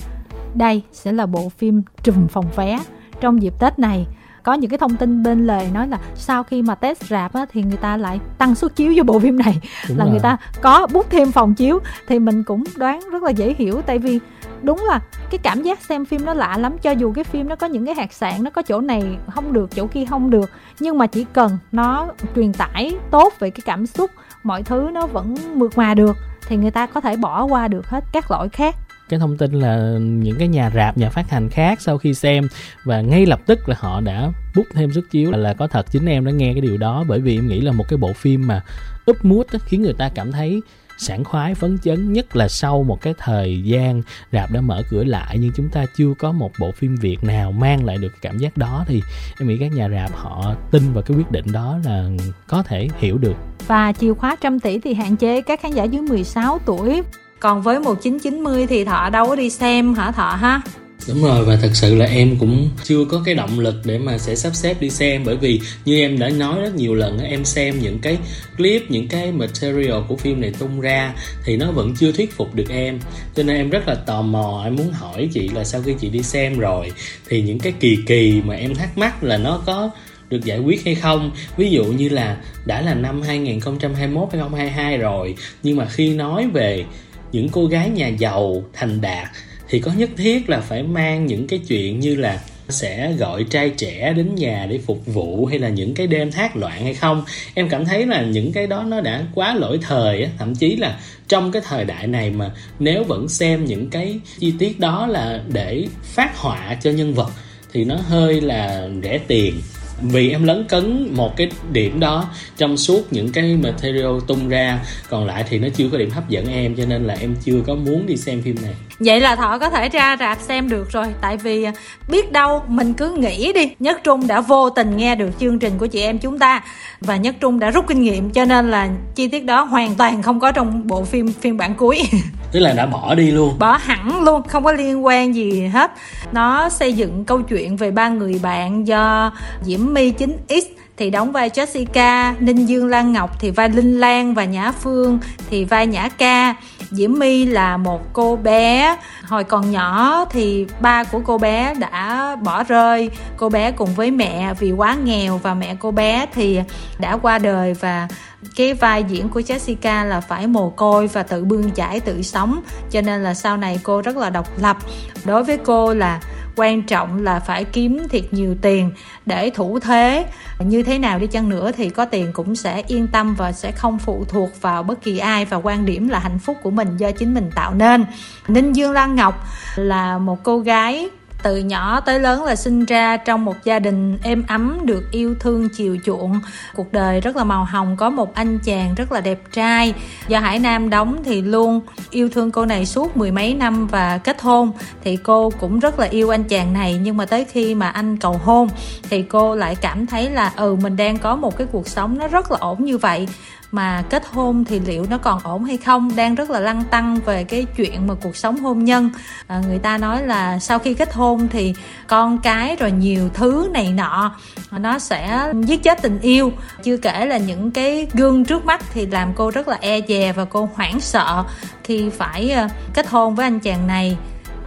đây 0.55 0.83
sẽ 0.93 1.13
là 1.13 1.27
bộ 1.27 1.49
phim 1.49 1.83
trùm 2.03 2.27
phòng 2.27 2.47
vé 2.57 2.81
trong 3.21 3.43
dịp 3.43 3.55
Tết 3.59 3.79
này 3.79 4.07
có 4.43 4.55
những 4.55 4.71
cái 4.71 4.79
thông 4.79 4.97
tin 4.97 5.23
bên 5.23 5.47
lề 5.47 5.69
nói 5.75 5.89
là 5.89 5.99
sau 6.15 6.43
khi 6.43 6.63
mà 6.63 6.75
test 6.75 7.03
rạp 7.03 7.33
á, 7.33 7.47
thì 7.53 7.63
người 7.63 7.77
ta 7.77 7.97
lại 7.97 8.21
tăng 8.39 8.55
suất 8.55 8.77
chiếu 8.77 8.93
cho 8.97 9.05
bộ 9.05 9.19
phim 9.19 9.39
này. 9.39 9.61
Đúng 9.89 9.99
là 9.99 10.05
rồi. 10.05 10.11
người 10.11 10.21
ta 10.21 10.37
có 10.61 10.87
bút 10.93 11.07
thêm 11.11 11.33
phòng 11.33 11.55
chiếu 11.55 11.79
thì 12.09 12.19
mình 12.19 12.43
cũng 12.43 12.65
đoán 12.77 13.01
rất 13.13 13.23
là 13.23 13.31
dễ 13.31 13.55
hiểu. 13.59 13.83
Tại 13.87 13.99
vì 13.99 14.21
đúng 14.63 14.85
là 14.89 15.01
cái 15.31 15.39
cảm 15.39 15.63
giác 15.63 15.83
xem 15.83 16.05
phim 16.05 16.25
nó 16.25 16.35
lạ 16.35 16.59
lắm 16.59 16.79
cho 16.79 16.91
dù 16.91 17.13
cái 17.13 17.25
phim 17.25 17.49
nó 17.49 17.57
có 17.57 17.67
những 17.67 17.87
cái 17.87 17.95
hạt 17.95 18.13
sạn 18.13 18.45
nó 18.45 18.51
có 18.51 18.63
chỗ 18.63 18.81
này 18.81 19.19
không 19.35 19.53
được 19.53 19.71
chỗ 19.75 19.87
kia 19.87 20.05
không 20.05 20.31
được 20.31 20.51
nhưng 20.81 20.99
mà 20.99 21.07
chỉ 21.07 21.27
cần 21.33 21.59
nó 21.73 22.09
truyền 22.37 22.53
tải 22.53 22.93
tốt 23.11 23.33
về 23.39 23.51
cái 23.51 23.63
cảm 23.65 23.87
xúc 23.87 24.11
mọi 24.43 24.63
thứ 24.63 24.91
nó 24.93 25.07
vẫn 25.07 25.37
mượt 25.55 25.79
mà 25.79 25.95
được 25.95 26.17
thì 26.49 26.57
người 26.57 26.71
ta 26.71 26.87
có 26.87 27.01
thể 27.01 27.17
bỏ 27.17 27.45
qua 27.45 27.69
được 27.69 27.87
hết 27.87 28.05
các 28.13 28.31
lỗi 28.31 28.49
khác 28.49 28.77
cái 29.11 29.19
thông 29.19 29.37
tin 29.37 29.53
là 29.53 29.99
những 29.99 30.39
cái 30.39 30.49
nhà 30.49 30.71
rạp 30.75 30.99
nhà 30.99 31.11
phát 31.11 31.31
hành 31.31 31.49
khác 31.49 31.81
sau 31.81 31.99
khi 31.99 32.15
xem 32.15 32.49
và 32.85 33.01
ngay 33.01 33.27
lập 33.27 33.41
tức 33.47 33.69
là 33.69 33.77
họ 33.79 34.01
đã 34.01 34.33
bút 34.57 34.67
thêm 34.75 34.93
xuất 34.93 35.11
chiếu. 35.11 35.31
Là, 35.31 35.39
là 35.39 35.55
có 35.55 35.67
thật 35.67 35.87
chính 35.91 36.07
em 36.07 36.25
đã 36.25 36.33
nghe 36.33 36.53
cái 36.53 36.61
điều 36.61 36.77
đó 36.77 37.05
bởi 37.09 37.21
vì 37.21 37.39
em 37.39 37.49
nghĩ 37.49 37.61
là 37.61 37.73
một 37.73 37.85
cái 37.89 37.97
bộ 37.97 38.13
phim 38.13 38.47
mà 38.47 38.63
úp 39.07 39.25
mút 39.25 39.47
khiến 39.65 39.83
người 39.83 39.95
ta 39.99 40.11
cảm 40.15 40.33
thấy 40.33 40.61
sảng 40.99 41.25
khoái 41.25 41.55
phấn 41.55 41.79
chấn 41.79 42.13
nhất 42.13 42.37
là 42.37 42.49
sau 42.49 42.83
một 42.83 43.01
cái 43.01 43.15
thời 43.19 43.63
gian 43.63 44.03
rạp 44.33 44.53
đã 44.53 44.61
mở 44.61 44.83
cửa 44.91 45.05
lại 45.05 45.37
nhưng 45.41 45.53
chúng 45.57 45.69
ta 45.69 45.87
chưa 45.97 46.15
có 46.19 46.33
một 46.33 46.51
bộ 46.59 46.71
phim 46.73 46.97
việt 46.97 47.25
nào 47.25 47.53
mang 47.53 47.85
lại 47.85 47.97
được 47.97 48.09
cái 48.09 48.19
cảm 48.23 48.39
giác 48.39 48.57
đó. 48.57 48.85
Thì 48.89 49.03
em 49.41 49.49
nghĩ 49.49 49.57
các 49.61 49.73
nhà 49.73 49.89
rạp 49.89 50.15
họ 50.15 50.55
tin 50.71 50.93
vào 50.93 51.03
cái 51.03 51.17
quyết 51.17 51.31
định 51.31 51.45
đó 51.53 51.79
là 51.85 52.11
có 52.49 52.63
thể 52.63 52.89
hiểu 52.99 53.19
được. 53.19 53.37
Và 53.67 53.93
chìa 53.93 54.15
khóa 54.15 54.37
trăm 54.41 54.61
tỷ 54.61 54.79
thì 54.79 54.95
hạn 54.95 55.17
chế. 55.17 55.41
Các 55.41 55.61
khán 55.61 55.73
giả 55.73 55.85
dưới 55.85 56.03
16 56.03 56.59
tuổi 56.67 57.03
còn 57.41 57.63
với 57.63 57.81
1990 57.81 58.67
thì 58.67 58.85
thọ 58.85 59.11
đâu 59.11 59.27
có 59.27 59.37
đi 59.37 59.51
xem 59.51 59.95
hả 59.95 60.11
thọ 60.11 60.31
ha? 60.31 60.61
Đúng 61.09 61.23
rồi, 61.23 61.45
và 61.45 61.57
thật 61.63 61.71
sự 61.73 61.95
là 61.95 62.07
em 62.07 62.37
cũng 62.41 62.69
chưa 62.85 63.05
có 63.05 63.23
cái 63.25 63.35
động 63.35 63.61
lực 63.61 63.75
để 63.85 63.99
mà 63.99 64.19
sẽ 64.19 64.35
sắp 64.35 64.55
xếp 64.55 64.81
đi 64.81 64.91
xem, 64.91 65.23
bởi 65.25 65.37
vì 65.37 65.61
như 65.85 65.99
em 65.99 66.19
đã 66.19 66.29
nói 66.29 66.61
rất 66.61 66.75
nhiều 66.75 66.95
lần 66.95 67.19
em 67.19 67.45
xem 67.45 67.79
những 67.83 67.99
cái 67.99 68.19
clip, 68.57 68.91
những 68.91 69.09
cái 69.09 69.33
material 69.33 69.99
của 70.09 70.17
phim 70.17 70.41
này 70.41 70.53
tung 70.59 70.81
ra 70.81 71.15
thì 71.45 71.57
nó 71.57 71.71
vẫn 71.71 71.95
chưa 71.97 72.13
thuyết 72.13 72.37
phục 72.37 72.55
được 72.55 72.69
em. 72.69 72.99
Cho 73.35 73.43
nên 73.43 73.57
em 73.57 73.71
rất 73.71 73.89
là 73.89 73.95
tò 73.95 74.23
mò, 74.23 74.63
em 74.65 74.77
muốn 74.77 74.93
hỏi 74.93 75.29
chị 75.33 75.49
là 75.49 75.65
sau 75.65 75.83
khi 75.83 75.95
chị 76.01 76.09
đi 76.09 76.23
xem 76.23 76.59
rồi 76.59 76.93
thì 77.29 77.43
những 77.43 77.59
cái 77.59 77.73
kỳ 77.81 77.99
kỳ 78.07 78.43
mà 78.45 78.55
em 78.55 78.75
thắc 78.75 78.99
mắc 78.99 79.25
là 79.25 79.37
nó 79.37 79.63
có 79.67 79.91
được 80.29 80.45
giải 80.45 80.59
quyết 80.59 80.85
hay 80.85 80.95
không? 80.95 81.31
Ví 81.57 81.71
dụ 81.71 81.85
như 81.85 82.09
là 82.09 82.37
đã 82.65 82.83
là 82.83 82.95
năm 82.95 83.23
2021 83.23 84.29
2022 84.33 84.99
rồi, 84.99 85.35
nhưng 85.63 85.77
mà 85.77 85.87
khi 85.87 86.15
nói 86.15 86.47
về 86.53 86.85
những 87.33 87.49
cô 87.49 87.67
gái 87.67 87.91
nhà 87.91 88.09
giàu, 88.09 88.65
thành 88.73 89.01
đạt 89.01 89.29
thì 89.69 89.79
có 89.81 89.93
nhất 89.93 90.11
thiết 90.17 90.51
là 90.51 90.61
phải 90.61 90.83
mang 90.83 91.27
những 91.27 91.47
cái 91.47 91.59
chuyện 91.69 92.01
như 92.01 92.15
là 92.15 92.41
sẽ 92.69 93.13
gọi 93.13 93.45
trai 93.45 93.71
trẻ 93.71 94.13
đến 94.17 94.35
nhà 94.35 94.67
để 94.71 94.79
phục 94.79 95.07
vụ 95.07 95.47
hay 95.47 95.59
là 95.59 95.69
những 95.69 95.95
cái 95.95 96.07
đêm 96.07 96.33
thác 96.33 96.57
loạn 96.57 96.85
hay 96.85 96.95
không. 96.95 97.25
Em 97.55 97.69
cảm 97.69 97.85
thấy 97.85 98.07
là 98.07 98.23
những 98.23 98.53
cái 98.53 98.67
đó 98.67 98.85
nó 98.89 99.01
đã 99.01 99.25
quá 99.35 99.55
lỗi 99.55 99.79
thời 99.83 100.23
á, 100.23 100.31
thậm 100.39 100.55
chí 100.55 100.77
là 100.77 101.01
trong 101.29 101.53
cái 101.53 101.63
thời 101.69 101.85
đại 101.85 102.07
này 102.07 102.31
mà 102.31 102.51
nếu 102.79 103.05
vẫn 103.05 103.29
xem 103.29 103.65
những 103.65 103.91
cái 103.91 104.21
chi 104.39 104.53
tiết 104.59 104.81
đó 104.81 105.07
là 105.07 105.43
để 105.53 105.87
phát 106.03 106.37
họa 106.37 106.77
cho 106.83 106.91
nhân 106.91 107.15
vật 107.15 107.31
thì 107.73 107.85
nó 107.85 107.97
hơi 107.97 108.41
là 108.41 108.89
rẻ 109.03 109.19
tiền 109.19 109.55
vì 110.03 110.31
em 110.31 110.45
lấn 110.45 110.65
cấn 110.69 111.15
một 111.15 111.37
cái 111.37 111.51
điểm 111.73 112.01
đó 112.01 112.29
trong 112.57 112.77
suốt 112.77 113.13
những 113.13 113.33
cái 113.33 113.57
material 113.63 114.19
tung 114.27 114.49
ra, 114.49 114.79
còn 115.09 115.27
lại 115.27 115.45
thì 115.49 115.59
nó 115.59 115.69
chưa 115.77 115.89
có 115.93 115.99
điểm 115.99 116.11
hấp 116.11 116.29
dẫn 116.29 116.47
em, 116.53 116.75
cho 116.77 116.85
nên 116.89 117.05
là 117.05 117.15
em 117.21 117.37
chưa 117.45 117.61
có 117.67 117.75
muốn 117.75 118.07
đi 118.07 118.17
xem 118.17 118.43
phim 118.43 118.57
này. 118.63 118.75
Vậy 118.99 119.21
là 119.21 119.37
thọ 119.37 119.59
có 119.59 119.71
thể 119.71 119.89
ra 119.89 120.17
rạp 120.21 120.41
xem 120.41 120.69
được 120.69 120.93
rồi, 120.93 121.07
tại 121.21 121.37
vì 121.37 121.63
à, 121.63 121.73
biết 122.09 122.33
đâu 122.33 122.63
mình 122.69 122.95
cứ 122.95 123.17
nghĩ 123.17 123.53
đi, 123.53 123.71
nhất 123.79 124.01
trung 124.05 124.27
đã 124.27 124.41
vô 124.41 124.71
tình 124.71 124.97
nghe 124.97 125.15
được 125.15 125.31
chương 125.41 125.59
trình 125.59 125.73
của 125.79 125.87
chị 125.87 126.01
em 126.01 126.19
chúng 126.19 126.39
ta 126.39 126.63
và 127.01 127.17
nhất 127.17 127.35
trung 127.41 127.59
đã 127.59 127.71
rút 127.71 127.85
kinh 127.89 128.03
nghiệm, 128.03 128.31
cho 128.31 128.45
nên 128.45 128.71
là 128.71 128.89
chi 129.15 129.29
tiết 129.29 129.45
đó 129.45 129.63
hoàn 129.63 129.95
toàn 129.95 130.23
không 130.23 130.41
có 130.41 130.53
trong 130.53 130.87
bộ 130.87 131.05
phim, 131.05 131.33
phiên 131.33 131.57
bản 131.57 131.75
cuối. 131.75 132.03
tức 132.53 132.61
là 132.61 132.73
đã 132.73 132.87
bỏ 132.87 133.15
đi 133.15 133.31
luôn 133.31 133.59
bỏ 133.59 133.77
hẳn 133.77 134.25
luôn 134.25 134.43
không 134.49 134.65
có 134.65 134.73
liên 134.73 135.05
quan 135.05 135.35
gì 135.35 135.67
hết 135.67 135.91
nó 136.33 136.69
xây 136.69 136.93
dựng 136.93 137.25
câu 137.25 137.43
chuyện 137.43 137.77
về 137.77 137.91
ba 137.91 138.09
người 138.09 138.41
bạn 138.43 138.87
do 138.87 139.33
diễm 139.63 139.81
my 139.95 140.13
9x 140.13 140.63
thì 141.01 141.11
đóng 141.11 141.33
vai 141.33 141.49
Jessica, 141.49 142.35
Ninh 142.41 142.67
Dương 142.67 142.87
Lan 142.87 143.13
Ngọc 143.13 143.41
thì 143.41 143.51
vai 143.51 143.69
Linh 143.69 144.01
Lan 144.01 144.35
và 144.35 144.45
Nhã 144.45 144.73
Phương 144.73 145.19
thì 145.51 145.65
vai 145.65 145.87
Nhã 145.87 146.09
Ca. 146.09 146.55
Diễm 146.91 147.13
My 147.19 147.45
là 147.45 147.77
một 147.77 148.13
cô 148.13 148.37
bé. 148.37 148.97
Hồi 149.25 149.45
còn 149.45 149.71
nhỏ 149.71 150.25
thì 150.31 150.67
ba 150.81 151.05
của 151.05 151.21
cô 151.25 151.39
bé 151.39 151.75
đã 151.75 152.37
bỏ 152.43 152.63
rơi. 152.63 153.11
Cô 153.37 153.49
bé 153.49 153.71
cùng 153.71 153.95
với 153.95 154.11
mẹ 154.11 154.55
vì 154.59 154.73
quá 154.73 154.97
nghèo 155.05 155.39
và 155.39 155.55
mẹ 155.55 155.77
cô 155.81 155.91
bé 155.91 156.27
thì 156.35 156.61
đã 156.99 157.17
qua 157.17 157.39
đời 157.39 157.75
và 157.75 158.09
cái 158.57 158.75
vai 158.75 159.05
diễn 159.05 159.29
của 159.29 159.41
Jessica 159.41 160.05
là 160.05 160.21
phải 160.21 160.47
mồ 160.47 160.71
côi 160.71 161.07
và 161.07 161.23
tự 161.23 161.45
bươn 161.45 161.71
chải 161.71 162.01
tự 162.01 162.23
sống. 162.23 162.61
Cho 162.91 163.01
nên 163.01 163.23
là 163.23 163.35
sau 163.35 163.57
này 163.57 163.81
cô 163.83 164.03
rất 164.03 164.17
là 164.17 164.31
độc 164.31 164.59
lập. 164.59 164.77
Đối 165.25 165.45
với 165.45 165.59
cô 165.59 165.95
là 165.95 166.21
quan 166.57 166.83
trọng 166.83 167.23
là 167.23 167.41
phải 167.41 167.65
kiếm 167.65 168.07
thiệt 168.09 168.33
nhiều 168.33 168.55
tiền 168.63 168.91
để 169.27 169.51
thủ 169.51 169.79
thế. 169.79 170.27
Như 170.59 170.83
thế 170.83 170.99
nào 170.99 171.19
đi 171.19 171.27
chăng 171.27 171.49
nữa 171.49 171.73
thì 171.77 171.91
có 171.91 172.05
tiền 172.05 172.33
cũng 172.33 172.57
sẽ 172.57 172.83
yên 172.87 173.07
tâm 173.07 173.35
và 173.35 173.53
sẽ 173.53 173.73
không 173.73 173.99
phụ 173.99 174.25
thuộc 174.29 174.61
vào 174.61 174.83
bất 174.83 175.03
kỳ 175.03 175.19
ai 175.19 175.45
và 175.45 175.57
quan 175.57 175.87
điểm 175.87 176.09
là 176.09 176.19
hạnh 176.19 176.39
phúc 176.39 176.57
của 176.63 176.71
mình 176.71 176.97
do 176.97 177.11
chính 177.11 177.35
mình 177.35 177.51
tạo 177.55 177.75
nên. 177.75 178.05
Ninh 178.49 178.73
dương 178.73 178.93
lan 178.93 179.17
ngọc 179.17 179.45
là 179.77 180.19
một 180.19 180.43
cô 180.43 180.59
gái 180.59 181.11
từ 181.43 181.57
nhỏ 181.57 182.01
tới 182.01 182.21
lớn 182.21 182.45
là 182.45 182.57
sinh 182.57 182.85
ra 182.85 183.17
trong 183.17 183.45
một 183.45 183.57
gia 183.65 183.79
đình 183.79 184.19
êm 184.23 184.45
ấm, 184.49 184.79
được 184.85 185.11
yêu 185.11 185.35
thương, 185.41 185.69
chiều 185.69 185.97
chuộng. 186.05 186.41
Cuộc 186.77 186.93
đời 186.93 187.21
rất 187.21 187.37
là 187.37 187.45
màu 187.45 187.65
hồng, 187.65 187.97
có 187.97 188.11
một 188.11 188.35
anh 188.35 188.59
chàng 188.65 188.95
rất 188.95 189.13
là 189.13 189.21
đẹp 189.21 189.41
trai. 189.53 189.95
Do 190.29 190.41
hải 190.41 190.59
nam 190.59 190.91
đóng 190.91 191.17
thì 191.25 191.43
luôn 191.43 191.81
yêu 192.11 192.29
thương 192.29 192.51
cô 192.51 192.67
này 192.67 192.87
suốt 192.87 193.17
mười 193.17 193.31
mấy 193.31 193.55
năm 193.55 193.87
và 193.87 194.19
kết 194.19 194.43
hôn. 194.43 194.73
Thì 195.05 195.17
cô 195.17 195.51
cũng 195.51 195.79
rất 195.79 195.99
là 195.99 196.07
yêu 196.07 196.35
anh 196.35 196.45
chàng 196.45 196.73
này, 196.73 197.01
nhưng 197.03 197.17
mà 197.17 197.27
tới 197.27 197.45
khi 197.45 197.75
mà 197.75 197.89
anh 197.89 198.17
cầu 198.17 198.41
hôn 198.45 198.69
thì 199.11 199.23
cô 199.23 199.55
lại 199.55 199.77
cảm 199.81 200.07
thấy 200.07 200.31
là 200.31 200.53
ừ 200.57 200.77
mình 200.83 200.97
đang 200.97 201.19
có 201.19 201.37
một 201.37 201.57
cái 201.57 201.67
cuộc 201.73 201.89
sống 201.89 202.19
nó 202.19 202.29
rất 202.29 202.51
là 202.53 202.59
ổn 202.61 202.85
như 202.85 202.99
vậy 202.99 203.29
mà 203.73 204.05
kết 204.11 204.27
hôn 204.33 204.65
thì 204.65 204.81
liệu 204.81 205.07
nó 205.11 205.19
còn 205.19 205.41
ổn 205.43 205.65
hay 205.65 205.77
không? 205.77 206.17
Đang 206.17 206.35
rất 206.35 206.51
là 206.51 206.61
lăn 206.61 206.83
tăng 206.91 207.17
về 207.25 207.45
cái 207.45 207.67
chuyện 207.77 208.07
mà 208.07 208.15
cuộc 208.23 208.37
sống 208.37 208.57
hôn 208.57 208.85
nhân. 208.85 209.11
À, 209.47 209.63
người 209.69 209.79
ta 209.79 209.99
nói 209.99 210.27
là 210.27 210.59
sau 210.59 210.79
khi 210.79 210.95
kết 210.95 211.13
hôn 211.13 211.49
thì 211.49 211.75
con 212.07 212.39
cái 212.39 212.77
rồi 212.77 212.93
nhiều 212.93 213.29
thứ 213.35 213.69
này 213.73 213.93
nọ 213.93 214.37
nó 214.71 214.99
sẽ 214.99 215.53
giết 215.63 215.83
chết 215.83 216.03
tình 216.03 216.21
yêu. 216.21 216.53
Chưa 216.83 216.97
kể 216.97 217.27
là 217.27 217.39
những 217.39 217.71
cái 217.71 218.07
gương 218.13 218.45
trước 218.45 218.65
mắt 218.65 218.85
thì 218.93 219.07
làm 219.07 219.33
cô 219.35 219.51
rất 219.51 219.69
là 219.69 219.79
e 219.81 220.01
dè 220.09 220.33
và 220.33 220.45
cô 220.45 220.69
hoảng 220.75 221.01
sợ 221.01 221.45
khi 221.85 222.11
phải 222.11 222.51
à, 222.51 222.69
kết 222.95 223.09
hôn 223.09 223.35
với 223.35 223.47
anh 223.47 223.61
chàng 223.61 223.87
này 223.87 224.17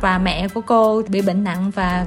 và 0.04 0.18
mẹ 0.18 0.48
của 0.48 0.62
cô 0.62 1.02
bị 1.08 1.22
bệnh 1.22 1.44
nặng 1.44 1.72
và 1.76 2.06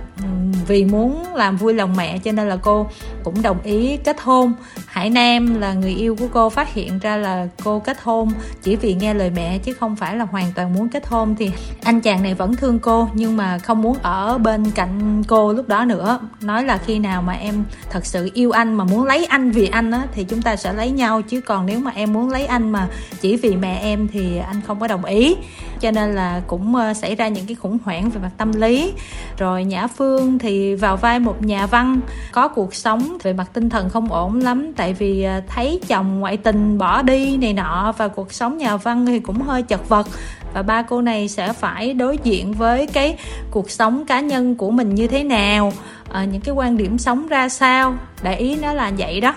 vì 0.67 0.85
muốn 0.85 1.35
làm 1.35 1.57
vui 1.57 1.75
lòng 1.75 1.97
mẹ 1.97 2.19
cho 2.19 2.33
nên 2.33 2.49
là 2.49 2.57
cô 2.57 2.87
cũng 3.25 3.43
đồng 3.43 3.63
ý 3.63 3.97
kết 3.97 4.21
hôn. 4.21 4.53
Hải 4.87 5.11
nam 5.11 5.61
là 5.61 5.73
người 5.73 5.91
yêu 5.91 6.17
của 6.17 6.27
cô 6.33 6.51
phát 6.51 6.75
hiện 6.75 6.99
ra 6.99 7.17
là 7.17 7.49
cô 7.65 7.79
kết 7.79 7.97
hôn 8.03 8.31
chỉ 8.63 8.77
vì 8.77 8.95
nghe 8.95 9.15
lời 9.15 9.31
mẹ 9.37 9.59
chứ 9.59 9.73
không 9.73 9.97
phải 9.97 10.17
là 10.17 10.25
hoàn 10.25 10.53
toàn 10.55 10.75
muốn 10.75 10.89
kết 10.89 11.07
hôn. 11.07 11.37
Thì 11.39 11.51
anh 11.83 12.01
chàng 12.01 12.23
này 12.23 12.35
vẫn 12.35 12.57
thương 12.57 12.79
cô 12.79 13.09
nhưng 13.15 13.37
mà 13.37 13.59
không 13.59 13.83
muốn 13.83 13.97
ở 14.03 14.39
bên 14.39 14.71
cạnh 14.71 15.23
cô 15.29 15.53
lúc 15.53 15.69
đó 15.69 15.85
nữa. 15.85 16.19
Nói 16.41 16.65
là 16.65 16.79
khi 16.79 16.99
nào 16.99 17.23
mà 17.23 17.33
em 17.33 17.65
thật 17.91 18.07
sự 18.07 18.31
yêu 18.35 18.51
anh 18.51 18.75
mà 18.75 18.85
muốn 18.85 19.05
lấy 19.05 19.27
anh 19.27 19.51
vì 19.51 19.69
anh 19.69 19.91
á, 19.91 20.03
thì 20.13 20.25
chúng 20.25 20.43
ta 20.43 20.57
sẽ 20.57 20.73
lấy 20.73 20.91
nhau. 20.91 21.23
Chứ 21.23 21.41
còn 21.41 21.67
nếu 21.67 21.81
mà 21.81 21.91
em 21.95 22.13
muốn 22.13 22.31
lấy 22.31 22.47
anh 22.47 22.71
mà 22.71 22.89
chỉ 23.21 23.37
vì 23.37 23.57
mẹ 23.57 23.79
em 23.83 24.09
thì 24.09 24.39
anh 24.39 24.61
không 24.67 24.81
có 24.81 24.87
đồng 24.87 25.05
ý. 25.05 25.37
Cho 25.81 25.91
nên 25.91 26.15
là 26.15 26.41
cũng 26.47 26.75
ờ, 26.75 26.95
xảy 26.95 27.15
ra 27.15 27.29
những 27.29 27.47
cái 27.47 27.55
khủng 27.55 27.79
hoảng 27.87 28.11
về 28.11 28.21
mặt 28.21 28.31
tâm 28.37 28.53
lý. 28.53 28.93
Rồi 29.39 29.65
nhã 29.65 29.87
phương 29.87 30.39
thì 30.39 30.75
vào 30.75 30.97
vai 30.97 31.19
một 31.19 31.43
nhà 31.43 31.67
văn 31.67 32.01
có 32.33 32.49
cuộc 32.49 32.75
sống 32.75 33.19
về 33.23 33.33
mặt 33.33 33.51
tinh 33.53 33.71
thần 33.71 33.89
không 33.89 34.13
ổn 34.13 34.41
lắm 34.41 34.73
tại 34.77 34.93
vì 34.93 35.23
à, 35.23 35.43
thấy 35.49 35.81
chồng 35.89 36.21
ngoại 36.21 36.37
tình 36.37 36.79
bỏ 36.79 37.03
đi 37.03 37.37
này 37.37 37.53
nọ 37.53 37.95
và 37.99 38.09
cuộc 38.09 38.33
sống 38.33 38.59
nhà 38.59 38.77
văn 38.77 39.07
thì 39.07 39.19
cũng 39.21 39.41
hơi 39.41 39.63
chật 39.63 39.89
vật. 39.89 40.07
Và 40.55 40.63
ba 40.63 40.83
cô 40.83 41.01
này 41.01 41.29
sẽ 41.29 41.53
phải 41.53 41.95
đối 41.95 42.19
diện 42.23 42.53
với 42.53 42.87
cái 42.87 43.17
cuộc 43.51 43.71
sống 43.71 44.05
cá 44.05 44.21
nhân 44.21 44.55
của 44.55 44.71
mình 44.71 44.95
như 44.95 45.07
thế 45.07 45.25
nào 45.25 45.73
à, 46.13 46.25
những 46.25 46.41
cái 46.41 46.55
quan 46.55 46.77
điểm 46.77 46.99
sống 46.99 47.27
ra 47.27 47.49
sao. 47.49 47.95
Để 48.23 48.37
ý 48.37 48.57
nó 48.57 48.73
là 48.73 48.93
vậy 48.99 49.21
đó 49.21 49.35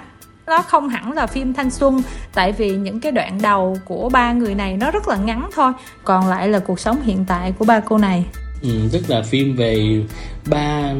nó 0.49 0.61
không 0.61 0.89
hẳn 0.89 1.11
là 1.11 1.27
phim 1.27 1.53
thanh 1.53 1.71
xuân 1.71 2.01
tại 2.33 2.51
vì 2.51 2.71
những 2.71 2.99
cái 2.99 3.11
đoạn 3.11 3.39
đầu 3.41 3.77
của 3.85 4.09
ba 4.09 4.33
người 4.33 4.55
này 4.55 4.77
nó 4.77 4.91
rất 4.91 5.07
là 5.07 5.17
ngắn 5.17 5.49
thôi 5.55 5.71
còn 6.03 6.27
lại 6.27 6.47
là 6.47 6.59
cuộc 6.59 6.79
sống 6.79 7.01
hiện 7.03 7.25
tại 7.27 7.51
của 7.51 7.65
ba 7.65 7.79
cô 7.79 7.97
này. 7.97 8.25
Ừ, 8.61 8.69
tức 8.91 9.09
là 9.09 9.21
phim 9.21 9.55
về 9.55 10.01
ba 10.49 10.93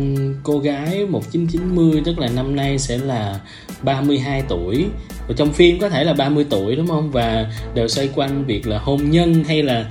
cô 0.44 0.60
gái 0.60 1.06
1990 1.10 2.02
tức 2.06 2.20
là 2.20 2.30
năm 2.36 2.56
nay 2.56 2.80
sẽ 2.80 2.98
là 2.98 3.40
32 3.84 4.44
tuổi. 4.48 4.86
Và 5.28 5.34
trong 5.38 5.54
phim 5.54 5.80
có 5.80 5.90
thể 5.90 6.04
là 6.04 6.14
30 6.14 6.46
tuổi 6.50 6.76
đúng 6.76 6.88
không? 6.88 7.12
Và 7.12 7.52
đều 7.74 7.88
xoay 7.88 8.10
quanh 8.16 8.46
việc 8.46 8.68
là 8.68 8.80
hôn 8.80 9.12
nhân 9.12 9.44
hay 9.44 9.64
là 9.64 9.86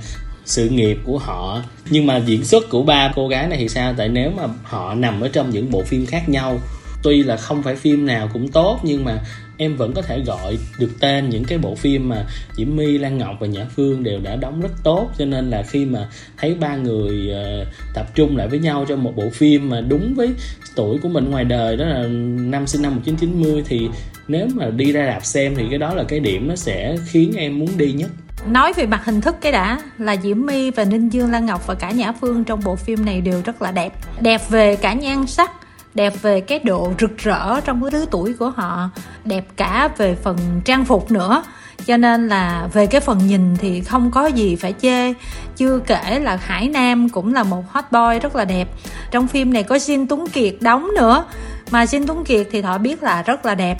sự 0.45 0.69
nghiệp 0.69 0.97
của 1.05 1.17
họ. 1.17 1.61
Nhưng 1.89 2.07
mà 2.07 2.17
diễn 2.17 2.45
xuất 2.45 2.69
của 2.69 2.83
ba 2.83 3.11
cô 3.15 3.27
gái 3.27 3.47
này 3.47 3.57
thì 3.57 3.69
sao? 3.69 3.93
Tại 3.97 4.09
nếu 4.09 4.31
mà 4.37 4.43
họ 4.63 4.93
nằm 4.93 5.21
ở 5.21 5.27
trong 5.27 5.49
những 5.49 5.71
bộ 5.71 5.83
phim 5.83 6.05
khác 6.05 6.29
nhau 6.29 6.57
tuy 7.03 7.23
là 7.23 7.37
không 7.37 7.63
phải 7.63 7.75
phim 7.75 8.05
nào 8.05 8.29
cũng 8.33 8.47
tốt 8.47 8.79
nhưng 8.83 9.05
mà 9.05 9.17
em 9.59 9.75
vẫn 9.75 9.93
có 9.93 10.01
thể 10.01 10.19
gọi 10.19 10.57
được 10.79 10.99
tên 10.99 11.29
những 11.29 11.43
cái 11.43 11.57
bộ 11.57 11.75
phim 11.75 12.09
mà 12.09 12.25
Diễm 12.55 12.75
My, 12.75 12.97
Lan 12.97 13.17
Ngọc 13.17 13.35
và 13.39 13.47
Nhã 13.47 13.65
Phương 13.75 14.03
đều 14.03 14.19
đã 14.19 14.35
đóng 14.35 14.61
rất 14.61 14.71
tốt. 14.83 15.09
Cho 15.17 15.25
nên 15.25 15.49
là 15.49 15.63
khi 15.63 15.85
mà 15.85 16.09
thấy 16.37 16.55
ba 16.55 16.75
người 16.75 17.31
uh, 17.31 17.67
tập 17.93 18.15
trung 18.15 18.37
lại 18.37 18.47
với 18.47 18.59
nhau 18.59 18.85
trong 18.87 19.03
một 19.03 19.15
bộ 19.15 19.29
phim 19.29 19.69
mà 19.69 19.81
đúng 19.81 20.13
với 20.15 20.33
tuổi 20.75 20.97
của 20.97 21.09
mình 21.09 21.29
ngoài 21.29 21.43
đời 21.43 21.77
đó 21.77 21.85
là 21.85 22.07
năm 22.37 22.67
sinh 22.67 22.81
năm 22.81 22.95
1990 22.95 23.63
thì 23.67 23.89
nếu 24.27 24.47
mà 24.55 24.69
đi 24.69 24.91
ra 24.91 25.05
đạp 25.05 25.25
xem 25.25 25.55
thì 25.55 25.63
cái 25.69 25.79
đó 25.79 25.93
là 25.93 26.03
cái 26.03 26.19
điểm 26.19 26.47
nó 26.47 26.55
sẽ 26.55 26.95
khiến 27.05 27.33
em 27.37 27.59
muốn 27.59 27.77
đi 27.77 27.91
nhất. 27.91 28.09
Nói 28.47 28.73
về 28.73 28.85
mặt 28.85 29.05
hình 29.05 29.21
thức 29.21 29.35
cái 29.41 29.51
đã 29.51 29.79
là 29.97 30.15
diễm 30.23 30.45
my 30.45 30.71
và 30.71 30.83
ninh 30.83 31.09
dương 31.09 31.31
lan 31.31 31.45
ngọc 31.45 31.67
và 31.67 31.75
cả 31.75 31.91
nhã 31.91 32.11
phương 32.21 32.43
trong 32.43 32.59
bộ 32.63 32.75
phim 32.75 33.05
này 33.05 33.21
đều 33.21 33.41
rất 33.45 33.61
là 33.61 33.71
đẹp. 33.71 33.93
Đẹp 34.21 34.41
về 34.49 34.75
cả 34.75 34.93
nhan 34.93 35.27
sắc 35.27 35.51
đẹp 35.93 36.13
về 36.21 36.41
cái 36.41 36.59
độ 36.59 36.93
rực 36.99 37.17
rỡ 37.17 37.61
trong 37.61 37.81
cái 37.81 37.91
lứa 37.91 38.05
tuổi 38.11 38.33
của 38.33 38.49
họ, 38.49 38.89
đẹp 39.25 39.45
cả 39.57 39.89
về 39.97 40.15
phần 40.15 40.37
trang 40.65 40.85
phục 40.85 41.11
nữa. 41.11 41.43
Cho 41.85 41.97
nên 41.97 42.27
là 42.27 42.67
về 42.73 42.85
cái 42.85 43.01
phần 43.01 43.27
nhìn 43.27 43.57
thì 43.57 43.81
không 43.81 44.11
có 44.11 44.25
gì 44.25 44.55
phải 44.55 44.73
chê. 44.81 45.13
Chưa 45.55 45.79
kể 45.79 46.19
là 46.19 46.35
hải 46.35 46.67
nam 46.67 47.09
cũng 47.09 47.33
là 47.33 47.43
một 47.43 47.71
hot 47.71 47.85
boy 47.91 48.19
rất 48.21 48.35
là 48.35 48.45
đẹp. 48.45 48.67
Trong 49.11 49.27
phim 49.27 49.53
này 49.53 49.63
có 49.63 49.79
xin 49.79 50.07
Tuấn 50.07 50.27
Kiệt 50.27 50.55
đóng 50.61 50.89
nữa. 50.95 51.25
Mà 51.71 51.85
xin 51.85 52.07
Tuấn 52.07 52.23
Kiệt 52.23 52.47
thì 52.51 52.61
thọ 52.61 52.77
biết 52.77 53.03
là 53.03 53.23
rất 53.23 53.45
là 53.45 53.55
đẹp. 53.55 53.77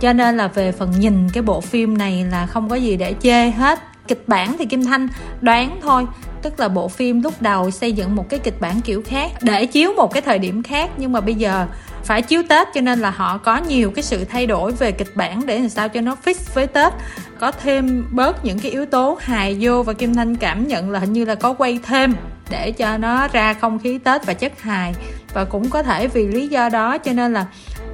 Cho 0.00 0.12
nên 0.12 0.36
là 0.36 0.48
về 0.48 0.72
phần 0.72 0.92
nhìn, 0.98 1.28
cái 1.32 1.42
bộ 1.42 1.60
phim 1.60 1.98
này 1.98 2.26
là 2.30 2.46
không 2.46 2.68
có 2.68 2.76
gì 2.76 2.96
để 2.96 3.14
chê 3.22 3.50
hết. 3.50 3.80
Kịch 4.08 4.24
bản 4.26 4.56
thì 4.58 4.66
kim 4.66 4.84
thanh 4.84 5.08
đoán 5.40 5.78
thôi 5.82 6.06
tức 6.42 6.60
là 6.60 6.68
bộ 6.68 6.88
phim 6.88 7.22
lúc 7.22 7.42
đầu 7.42 7.70
xây 7.70 7.92
dựng 7.92 8.16
một 8.16 8.28
cái 8.28 8.40
kịch 8.40 8.60
bản 8.60 8.80
kiểu 8.80 9.02
khác 9.06 9.30
để 9.40 9.66
chiếu 9.66 9.92
một 9.96 10.12
cái 10.12 10.22
thời 10.22 10.38
điểm 10.38 10.62
khác 10.62 10.90
nhưng 10.96 11.12
mà 11.12 11.20
bây 11.20 11.34
giờ 11.34 11.66
phải 12.04 12.22
chiếu 12.22 12.42
tết 12.48 12.68
cho 12.74 12.80
nên 12.80 12.98
là 12.98 13.10
họ 13.10 13.38
có 13.38 13.56
nhiều 13.56 13.90
cái 13.90 14.02
sự 14.02 14.24
thay 14.24 14.46
đổi 14.46 14.72
về 14.72 14.92
kịch 14.92 15.16
bản 15.16 15.46
để 15.46 15.58
làm 15.58 15.68
sao 15.68 15.88
cho 15.88 16.00
nó 16.00 16.16
fix 16.24 16.34
với 16.54 16.66
tết. 16.66 16.92
Có 17.38 17.52
thêm 17.52 18.04
bớt 18.10 18.44
những 18.44 18.58
cái 18.58 18.72
yếu 18.72 18.86
tố 18.86 19.18
hài 19.20 19.56
vô 19.60 19.82
và 19.82 19.92
kim 19.92 20.14
thanh 20.14 20.36
cảm 20.36 20.68
nhận 20.68 20.90
là 20.90 20.98
hình 20.98 21.12
như 21.12 21.24
là 21.24 21.34
có 21.34 21.52
quay 21.52 21.78
thêm 21.82 22.14
để 22.50 22.70
cho 22.72 22.98
nó 22.98 23.28
ra 23.28 23.54
không 23.54 23.78
khí 23.78 23.98
tết 23.98 24.26
và 24.26 24.34
chất 24.34 24.60
hài. 24.60 24.94
Và 25.34 25.44
cũng 25.44 25.70
có 25.70 25.82
thể 25.82 26.08
vì 26.08 26.26
lý 26.26 26.48
do 26.48 26.68
đó 26.68 26.98
cho 26.98 27.12
nên 27.12 27.32
là 27.32 27.46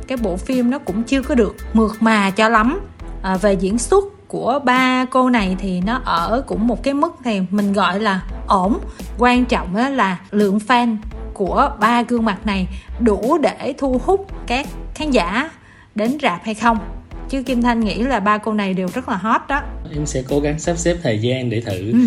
cái 0.07 0.19
bộ 0.19 0.37
phim 0.37 0.71
nó 0.71 0.79
cũng 0.79 1.03
chưa 1.03 1.23
có 1.23 1.35
được 1.35 1.57
mượt 1.73 1.93
mà 2.01 2.31
cho 2.31 2.49
lắm. 2.49 2.81
À, 3.23 3.37
về 3.37 3.53
diễn 3.53 3.79
xuất 3.79 4.05
của 4.29 4.61
ba 4.65 5.05
cô 5.11 5.31
này 5.31 5.57
thì 5.61 5.81
nó 5.81 6.01
ở 6.05 6.43
cũng 6.47 6.67
một 6.67 6.83
cái 6.83 6.95
mức 6.95 7.17
thì 7.25 7.41
mình 7.51 7.73
gọi 7.73 8.01
là 8.01 8.23
ổn. 8.49 8.79
Quan 9.19 9.45
trọng 9.45 9.77
là 9.77 10.19
lượng 10.31 10.59
fan 10.69 10.97
của 11.35 11.71
ba 11.81 12.03
gương 12.03 12.25
mặt 12.25 12.47
này 12.47 12.69
đủ 13.01 13.39
để 13.43 13.75
thu 13.79 14.01
hút 14.05 14.27
các 14.47 14.67
khán 14.95 15.11
giả 15.11 15.51
đến 15.95 16.19
rạp 16.23 16.45
hay 16.45 16.55
không. 16.55 16.79
Chứ 17.29 17.43
Kim 17.43 17.63
Thanh 17.63 17.81
nghĩ 17.81 18.03
là 18.03 18.21
ba 18.21 18.39
cô 18.39 18.53
này 18.53 18.75
đều 18.75 18.89
rất 18.95 19.09
là 19.09 19.17
hot 19.17 19.41
đó 19.49 19.61
em 19.95 20.07
sẽ 20.07 20.23
cố 20.29 20.41
gắng 20.41 20.59
sắp 20.59 20.79
xếp 20.79 20.97
thời 21.03 21.19
gian 21.19 21.51
để 21.51 21.61
thử 21.61 21.93
ừ. 21.93 21.99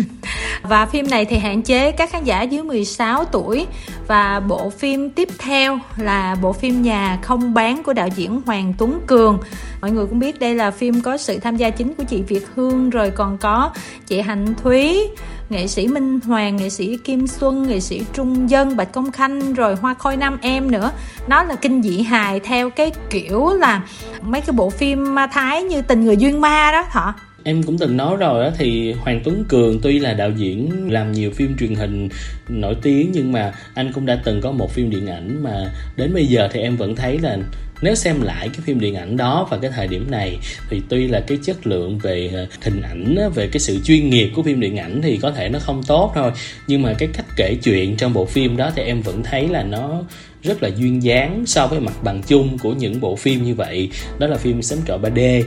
và 0.62 0.86
phim 0.86 1.10
này 1.10 1.24
thì 1.24 1.38
hạn 1.38 1.62
chế 1.62 1.92
các 1.92 2.10
khán 2.10 2.24
giả 2.24 2.42
dưới 2.42 2.62
16 2.62 3.24
tuổi 3.24 3.66
và 4.06 4.40
bộ 4.40 4.70
phim 4.70 5.10
tiếp 5.10 5.28
theo 5.38 5.78
là 5.96 6.36
bộ 6.42 6.52
phim 6.52 6.82
nhà 6.82 7.18
không 7.22 7.54
bán 7.54 7.82
của 7.82 7.92
đạo 7.92 8.08
diễn 8.16 8.40
Hoàng 8.46 8.74
Tuấn 8.78 9.00
Cường 9.06 9.38
mọi 9.80 9.90
người 9.90 10.06
cũng 10.06 10.18
biết 10.18 10.40
đây 10.40 10.54
là 10.54 10.70
phim 10.70 11.00
có 11.00 11.16
sự 11.16 11.38
tham 11.38 11.56
gia 11.56 11.70
chính 11.70 11.94
của 11.94 12.04
chị 12.04 12.22
Việt 12.22 12.46
Hương 12.54 12.90
rồi 12.90 13.10
còn 13.10 13.38
có 13.38 13.70
chị 14.06 14.20
Hạnh 14.20 14.54
Thúy 14.62 15.08
nghệ 15.52 15.66
sĩ 15.66 15.88
Minh 15.88 16.20
Hoàng, 16.20 16.56
nghệ 16.56 16.70
sĩ 16.70 16.96
Kim 17.04 17.26
Xuân, 17.26 17.62
nghệ 17.62 17.80
sĩ 17.80 18.02
Trung 18.12 18.50
Dân, 18.50 18.76
Bạch 18.76 18.92
Công 18.92 19.12
Khanh 19.12 19.54
rồi 19.54 19.74
Hoa 19.74 19.94
Khôi 19.94 20.16
Nam 20.16 20.38
Em 20.42 20.70
nữa. 20.70 20.90
Nó 21.26 21.42
là 21.42 21.54
kinh 21.54 21.82
dị 21.82 22.02
hài 22.02 22.40
theo 22.40 22.70
cái 22.70 22.92
kiểu 23.10 23.48
là 23.48 23.82
mấy 24.22 24.40
cái 24.40 24.52
bộ 24.52 24.70
phim 24.70 25.16
Thái 25.32 25.62
như 25.62 25.82
Tình 25.82 26.04
Người 26.04 26.16
Duyên 26.16 26.40
Ma 26.40 26.72
đó 26.72 26.84
hả? 26.88 27.12
Em 27.44 27.62
cũng 27.62 27.78
từng 27.78 27.96
nói 27.96 28.16
rồi 28.16 28.44
đó 28.44 28.50
thì 28.58 28.92
Hoàng 28.92 29.20
Tuấn 29.24 29.44
Cường 29.48 29.80
tuy 29.82 29.98
là 29.98 30.14
đạo 30.14 30.30
diễn 30.30 30.90
làm 30.92 31.12
nhiều 31.12 31.30
phim 31.30 31.56
truyền 31.58 31.74
hình 31.74 32.08
nổi 32.48 32.74
tiếng, 32.82 33.10
nhưng 33.12 33.32
mà 33.32 33.52
anh 33.74 33.92
cũng 33.92 34.06
đã 34.06 34.20
từng 34.24 34.40
có 34.40 34.52
một 34.52 34.72
phim 34.72 34.90
điện 34.90 35.06
ảnh 35.06 35.42
mà 35.42 35.72
đến 35.96 36.14
bây 36.14 36.26
giờ 36.26 36.48
thì 36.52 36.60
em 36.60 36.76
vẫn 36.76 36.96
thấy 36.96 37.18
là 37.18 37.38
nếu 37.82 37.94
xem 37.94 38.22
lại 38.22 38.48
cái 38.48 38.60
phim 38.64 38.80
điện 38.80 38.94
ảnh 38.94 39.16
đó 39.16 39.46
và 39.50 39.58
cái 39.58 39.70
thời 39.74 39.88
điểm 39.88 40.10
này 40.10 40.38
thì 40.70 40.82
tuy 40.88 41.08
là 41.08 41.20
cái 41.20 41.38
chất 41.42 41.66
lượng 41.66 41.98
về 41.98 42.30
ờ, 42.34 42.46
hình 42.62 42.82
ảnh 42.82 43.16
về 43.34 43.48
cái 43.52 43.60
sự 43.60 43.78
chuyên 43.84 44.10
nghiệp 44.10 44.30
của 44.34 44.42
phim 44.42 44.60
điện 44.60 44.76
ảnh 44.76 45.02
thì 45.02 45.16
có 45.16 45.30
thể 45.30 45.48
nó 45.48 45.58
không 45.58 45.82
tốt 45.86 46.12
thôi, 46.14 46.32
nhưng 46.66 46.82
mà 46.82 46.94
cái 46.98 47.08
cách 47.12 47.26
kể 47.36 47.56
chuyện 47.62 47.96
trong 47.96 48.12
bộ 48.12 48.24
phim 48.24 48.56
đó 48.56 48.70
thì 48.76 48.82
em 48.82 49.02
vẫn 49.02 49.22
thấy 49.22 49.48
là 49.48 49.62
nó 49.62 50.02
rất 50.42 50.62
là 50.62 50.68
duyên 50.76 51.02
dáng 51.02 51.44
so 51.46 51.66
với 51.66 51.80
mặt 51.80 51.94
bằng 52.02 52.22
chung 52.26 52.58
của 52.58 52.72
những 52.72 53.00
bộ 53.00 53.16
phim 53.16 53.44
như 53.44 53.54
vậy. 53.54 53.90
Đó 54.18 54.26
là 54.26 54.36
phim 54.36 54.62
sấm 54.62 54.78
trọ 54.86 54.98
3D 54.98 55.42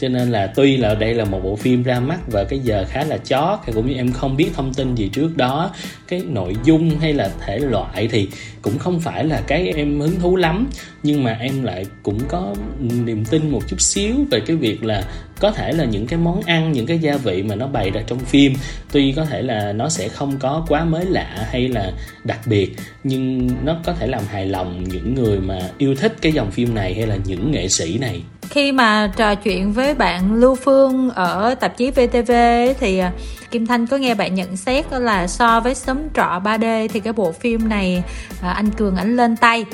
cho 0.00 0.08
nên 0.08 0.30
là 0.30 0.46
tuy 0.46 0.76
là 0.76 0.94
đây 0.94 1.14
là 1.14 1.24
một 1.24 1.40
bộ 1.44 1.56
phim 1.56 1.82
ra 1.82 2.00
mắt 2.00 2.18
và 2.26 2.44
cái 2.44 2.58
giờ 2.58 2.84
khá 2.88 3.04
là 3.04 3.18
chót, 3.18 3.58
thì 3.66 3.72
cũng 3.72 3.86
như 3.86 3.94
em 3.94 4.12
không 4.12 4.36
biết 4.36 4.50
thông 4.54 4.74
tin 4.74 4.94
gì 4.94 5.08
trước 5.12 5.36
đó, 5.36 5.70
cái 6.08 6.22
nội 6.28 6.56
dung 6.64 6.98
hay 7.00 7.12
là 7.12 7.30
thể 7.46 7.58
loại 7.58 8.08
thì 8.10 8.28
cũng 8.62 8.78
không 8.78 9.00
phải 9.00 9.24
là 9.24 9.42
cái 9.46 9.72
em 9.76 10.00
hứng 10.00 10.20
thú 10.20 10.36
lắm 10.36 10.70
nhưng 11.02 11.24
mà 11.24 11.36
em 11.40 11.62
lại 11.62 11.86
cũng 12.02 12.20
có 12.28 12.54
niềm 12.80 13.24
tin 13.24 13.50
một 13.50 13.60
chút 13.68 13.80
xíu 13.80 14.14
về 14.30 14.40
cái 14.40 14.56
việc 14.56 14.84
là 14.84 15.02
có 15.40 15.50
thể 15.50 15.72
là 15.72 15.84
những 15.84 16.06
cái 16.06 16.18
món 16.18 16.42
ăn 16.42 16.72
những 16.72 16.86
cái 16.86 16.98
gia 16.98 17.16
vị 17.16 17.42
mà 17.42 17.54
nó 17.54 17.66
bày 17.66 17.90
ra 17.90 18.00
trong 18.06 18.18
phim 18.18 18.54
tuy 18.92 19.12
có 19.12 19.24
thể 19.24 19.42
là 19.42 19.72
nó 19.72 19.88
sẽ 19.88 20.08
không 20.08 20.38
có 20.38 20.64
quá 20.68 20.84
mới 20.84 21.04
lạ 21.04 21.46
hay 21.50 21.68
là 21.68 21.92
đặc 22.24 22.40
biệt 22.46 22.76
nhưng 23.04 23.50
nó 23.64 23.76
có 23.84 23.92
thể 23.92 24.06
làm 24.06 24.22
hài 24.30 24.46
lòng 24.46 24.84
những 24.84 25.14
người 25.14 25.40
mà 25.40 25.58
yêu 25.78 25.94
thích 25.94 26.16
cái 26.20 26.32
dòng 26.32 26.50
phim 26.50 26.74
này 26.74 26.94
hay 26.94 27.06
là 27.06 27.16
những 27.24 27.50
nghệ 27.50 27.68
sĩ 27.68 27.98
này. 27.98 28.22
Khi 28.50 28.72
mà 28.72 29.12
trò 29.16 29.34
chuyện 29.34 29.72
với 29.72 29.94
bạn 29.94 30.34
Lưu 30.34 30.54
Phương 30.54 31.10
ở 31.10 31.54
tạp 31.54 31.76
chí 31.76 31.90
VTV 31.90 32.32
thì 32.80 32.98
à, 32.98 33.12
Kim 33.50 33.66
Thanh 33.66 33.86
có 33.86 33.96
nghe 33.96 34.14
bạn 34.14 34.34
nhận 34.34 34.56
xét 34.56 34.92
là 34.92 35.26
so 35.26 35.60
với 35.60 35.74
sấm 35.74 35.98
trọ 36.14 36.40
3D 36.44 36.88
thì 36.92 37.00
cái 37.00 37.12
bộ 37.12 37.32
phim 37.32 37.68
này 37.68 38.02
à, 38.42 38.49
anh 38.52 38.70
Cường 38.70 38.96
ảnh 38.96 39.16
lên 39.16 39.36
tay. 39.36 39.64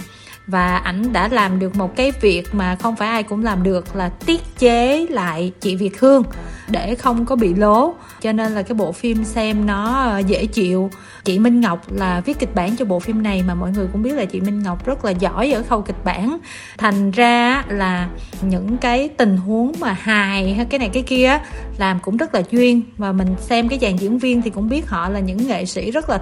Và 0.47 0.77
ảnh 0.77 1.13
đã 1.13 1.29
làm 1.29 1.59
được 1.59 1.77
một 1.77 1.97
cái 1.97 2.13
việc 2.21 2.55
mà 2.55 2.77
không 2.77 2.97
phải 2.97 3.09
ai 3.09 3.23
cũng 3.23 3.45
làm 3.45 3.63
được 3.63 3.97
là 3.97 4.09
tiết 4.09 4.59
chế 4.59 5.07
lại 5.11 5.53
chị 5.61 5.77
Việt 5.77 6.01
Hương 6.01 6.23
để 6.69 6.95
không 6.95 7.27
có 7.27 7.37
bị 7.37 7.55
lố. 7.55 7.95
Cho 8.21 8.33
nên 8.33 8.53
là 8.53 8.63
cái 8.63 8.75
bộ 8.75 8.93
phim 8.93 9.25
xem 9.25 9.67
nó 9.67 10.05
ờ, 10.05 10.19
dễ 10.19 10.47
chịu. 10.47 10.91
Chị 11.25 11.39
Minh 11.39 11.61
Ngọc 11.61 11.93
là 11.93 12.21
viết 12.21 12.39
kịch 12.39 12.55
bản 12.55 12.77
cho 12.77 12.85
bộ 12.85 13.01
phim 13.01 13.23
này 13.23 13.43
mà 13.47 13.55
mọi 13.55 13.71
người 13.71 13.87
cũng 13.93 14.03
biết 14.03 14.15
là 14.15 14.25
chị 14.25 14.41
Minh 14.41 14.63
Ngọc 14.63 14.87
rất 14.87 15.05
là 15.05 15.11
giỏi 15.11 15.53
ở 15.53 15.63
khâu 15.63 15.83
kịch 15.83 16.05
bản. 16.05 16.39
Thành 16.79 17.11
ra 17.11 17.65
là 17.69 18.09
những 18.43 18.77
cái 18.77 19.09
tình 19.09 19.37
huống 19.37 19.73
mà 19.81 19.93
hài 19.93 20.55
hay 20.55 20.67
cái 20.67 20.79
này 20.79 20.89
cái 20.89 21.03
kia 21.03 21.39
làm 21.79 21.99
cũng 22.01 22.17
rất 22.17 22.35
là 22.35 22.43
chuyên 22.43 22.81
và 22.97 23.13
mình 23.13 23.35
xem 23.41 23.69
cái 23.69 23.79
dàn 23.79 23.97
diễn 23.97 24.19
viên 24.19 24.43
thì 24.43 24.51
cũng 24.51 24.69
biết 24.69 24.89
họ 24.89 25.09
là 25.09 25.21
những 25.21 25.49
nghệ 25.49 25.65
sĩ 25.65 25.91
rất 25.91 26.11
là 26.11 26.21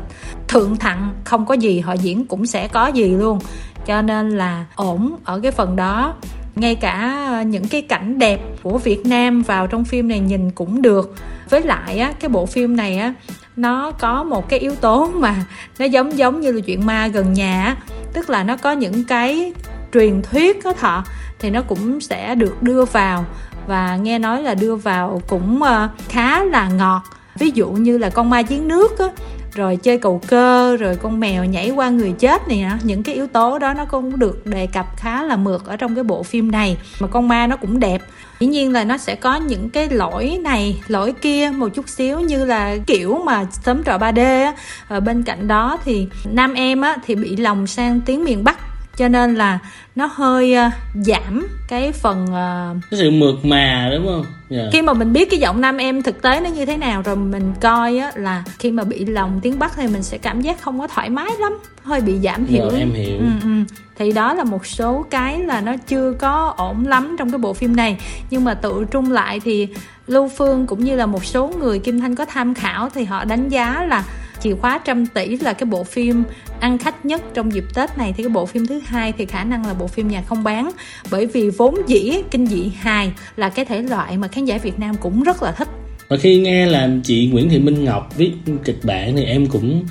thượng 0.49 0.77
thặng. 0.77 1.15
Không 1.25 1.47
có 1.47 1.55
gì 1.55 1.81
họ 1.81 1.93
diễn 1.93 2.27
cũng 2.27 2.47
sẽ 2.47 2.69
có 2.69 2.87
gì 2.87 3.09
luôn. 3.09 3.39
Cho 3.87 4.03
nên 4.03 4.31
là 4.31 4.65
ổn 4.75 5.17
ở 5.25 5.41
cái 5.41 5.53
phần 5.53 5.77
đó 5.77 6.15
ngay 6.57 6.75
cả 6.75 7.27
ờ, 7.29 7.43
những 7.43 7.69
cái 7.69 7.83
cảnh 7.83 8.19
đẹp 8.19 8.41
của 8.63 8.79
Việt 8.79 9.07
Nam 9.07 9.43
vào 9.43 9.67
trong 9.67 9.85
phim 9.85 10.09
này 10.09 10.21
nhìn 10.21 10.51
cũng 10.51 10.83
được. 10.83 11.15
Với 11.51 11.63
lại 11.63 11.99
á, 11.99 12.13
cái 12.21 12.29
bộ 12.29 12.47
phim 12.47 12.77
này 12.77 12.99
á, 12.99 13.15
nó 13.57 13.91
có 13.91 14.23
một 14.23 14.49
cái 14.49 14.59
yếu 14.59 14.75
tố 14.75 15.07
mà 15.15 15.45
nó 15.79 15.85
giống 15.85 16.19
giống 16.19 16.41
như 16.41 16.53
là 16.53 16.61
chuyện 16.67 16.87
ma 16.87 17.07
gần 17.07 17.33
nhà 17.33 17.65
á. 17.65 17.77
Tức 18.13 18.31
là 18.31 18.45
nó 18.45 18.57
có 18.57 18.73
những 18.73 19.05
cái 19.05 19.53
truyền 19.93 20.23
thuyết 20.23 20.63
có 20.65 20.73
thọ, 20.73 21.05
thì 21.39 21.51
nó 21.51 21.63
cũng 21.63 22.01
sẽ 22.01 22.35
được 22.35 22.63
đưa 22.63 22.85
vào. 22.85 23.25
Và 23.67 23.97
nghe 23.97 24.19
nói 24.19 24.43
là 24.43 24.55
đưa 24.55 24.77
vào 24.77 25.23
cũng 25.29 25.63
ờ, 25.63 25.89
khá 26.09 26.45
là 26.45 26.69
ngọt. 26.69 27.03
Ví 27.39 27.51
dụ 27.51 27.69
như 27.71 27.99
là 27.99 28.11
con 28.11 28.31
ma 28.31 28.43
chiến 28.43 28.69
nước 28.69 28.99
á 28.99 29.07
rồi 29.55 29.77
chơi 29.77 29.99
cầu 29.99 30.21
cơ, 30.27 30.77
rồi 30.77 30.97
con 30.97 31.21
mèo 31.21 31.45
nhảy 31.45 31.71
qua 31.71 31.89
người 31.89 32.13
chết 32.13 32.49
này 32.49 32.59
nè 32.59 32.71
những 32.83 33.03
cái 33.03 33.15
yếu 33.15 33.27
tố 33.27 33.59
đó 33.59 33.75
nó 33.75 33.85
cũng 33.85 34.19
được 34.19 34.47
đề 34.47 34.67
cập 34.67 34.87
khá 34.97 35.23
là 35.23 35.37
mượt 35.37 35.67
ở 35.67 35.77
trong 35.77 35.95
cái 35.95 36.05
bộ 36.05 36.23
phim 36.23 36.51
này. 36.51 36.77
Mà 37.01 37.07
con 37.07 37.29
ma 37.29 37.47
nó 37.47 37.57
cũng 37.57 37.81
đẹp. 37.81 38.03
Dĩ 38.41 38.47
nhiên 38.47 38.73
là 38.73 38.85
nó 38.85 38.97
sẽ 38.97 39.15
có 39.15 39.37
những 39.37 39.71
cái 39.71 39.89
lỗi 39.89 40.39
này, 40.43 40.83
lỗi 40.89 41.15
kia 41.21 41.51
một 41.57 41.69
chút 41.69 41.89
xíu 41.89 42.21
như 42.21 42.45
là 42.45 42.77
kiểu 42.87 43.23
mà 43.25 43.47
sớm 43.65 43.83
trò 43.83 43.99
3D 43.99 44.45
á. 44.45 44.55
Ở 44.89 45.01
bên 45.01 45.23
cạnh 45.23 45.49
đó 45.49 45.79
thì 45.85 46.07
nam 46.25 46.55
em 46.55 46.81
á 46.81 46.97
thì 47.07 47.15
bị 47.15 47.37
lòng 47.37 47.67
sang 47.67 48.01
tiếng 48.01 48.25
miền 48.25 48.45
Bắc 48.45 48.59
cho 48.97 49.09
nên 49.09 49.35
là 49.35 49.59
nó 49.97 50.07
hơi 50.07 50.57
uh, 50.67 50.73
giảm 51.07 51.47
cái 51.69 51.93
phần 51.93 52.25
uh, 52.25 52.83
cái 52.91 53.01
sự 53.01 53.11
mượt 53.11 53.45
mà 53.45 53.91
đúng 53.93 54.07
không 54.07 54.25
yeah. 54.51 54.65
Dạ. 54.65 54.71
khi 54.73 54.83
mà 54.83 54.93
mình 54.93 55.13
biết 55.13 55.31
cái 55.31 55.41
giọng 55.41 55.61
nam 55.61 55.77
em 55.77 56.03
thực 56.03 56.23
tế 56.23 56.41
nó 56.41 56.51
như 56.51 56.67
thế 56.67 56.77
nào 56.77 57.03
rồi 57.03 57.17
mình 57.17 57.53
coi 57.61 57.99
á 57.99 58.13
là 58.15 58.45
khi 58.59 58.71
mà 58.71 58.85
bị 58.85 59.05
lòng 59.05 59.41
tiếng 59.43 59.59
bắc 59.59 59.73
thì 59.77 59.87
mình 59.87 60.03
sẽ 60.03 60.19
cảm 60.19 60.41
giác 60.41 60.61
không 60.61 60.81
có 60.81 60.87
thoải 60.87 61.11
mái 61.11 61.31
lắm 61.39 61.59
hơi 61.83 62.01
bị 62.01 62.19
giảm 62.19 62.47
hiểu 62.47 62.71
rồi, 62.71 62.79
em 62.79 62.91
hiểu 62.91 63.19
ừ, 63.19 63.27
ừ. 63.43 63.49
thì 63.97 64.13
đó 64.13 64.35
là 64.35 64.45
một 64.45 64.67
số 64.67 65.07
cái 65.11 65.39
là 65.39 65.61
nó 65.61 65.77
chưa 65.87 66.13
có 66.13 66.55
ổn 66.57 66.87
lắm 66.87 67.17
trong 67.19 67.31
cái 67.31 67.39
bộ 67.39 67.55
phim 67.55 67.77
này 67.77 67.99
nhưng 68.31 68.45
mà 68.45 68.55
tự 68.55 68.85
trung 68.91 69.13
lại 69.13 69.41
thì 69.41 69.69
lưu 70.07 70.29
phương 70.29 70.67
cũng 70.67 70.85
như 70.85 70.97
là 70.97 71.07
một 71.07 71.25
số 71.25 71.53
người 71.61 71.79
kim 71.79 72.01
thanh 72.01 72.15
có 72.15 72.25
tham 72.25 72.55
khảo 72.55 72.89
thì 72.95 73.05
họ 73.05 73.25
đánh 73.25 73.49
giá 73.49 73.87
là 73.89 74.05
chìa 74.45 74.55
khóa 74.55 74.79
trăm 74.85 75.07
tỷ 75.07 75.37
là 75.37 75.53
cái 75.53 75.67
bộ 75.67 75.85
phim 75.85 76.25
ăn 76.61 76.79
khách 76.79 77.05
nhất 77.05 77.23
trong 77.35 77.53
dịp 77.53 77.65
Tết 77.75 77.99
này. 77.99 78.15
Thì 78.17 78.23
cái 78.23 78.31
bộ 78.31 78.47
phim 78.47 78.67
thứ 78.67 78.81
hai 78.87 79.13
thì 79.19 79.27
khả 79.27 79.45
năng 79.45 79.67
là 79.67 79.75
bộ 79.75 79.87
phim 79.87 80.09
nhà 80.09 80.23
không 80.23 80.45
bán. 80.45 80.71
Bởi 81.11 81.27
vì 81.27 81.51
vốn 81.51 81.75
dĩ 81.87 82.13
kinh 82.31 82.47
dị 82.47 82.73
hài 82.77 83.13
là 83.37 83.49
cái 83.49 83.65
thể 83.65 83.83
loại 83.83 84.19
mà 84.19 84.29
khán 84.29 84.45
giả 84.45 84.59
Việt 84.59 84.79
Nam 84.79 84.95
cũng 85.01 85.23
rất 85.23 85.43
là 85.43 85.53
thích. 85.53 85.69
Và 86.09 86.17
khi 86.17 86.41
nghe 86.41 86.67
là 86.67 86.91
chị 87.05 87.31
Nguyễn 87.33 87.49
Thị 87.49 87.59
Minh 87.59 87.85
Ngọc 87.85 88.17
viết 88.17 88.33
kịch 88.65 88.79
bản 88.83 89.17
thì 89.17 89.25
em 89.25 89.47
cũng 89.47 89.85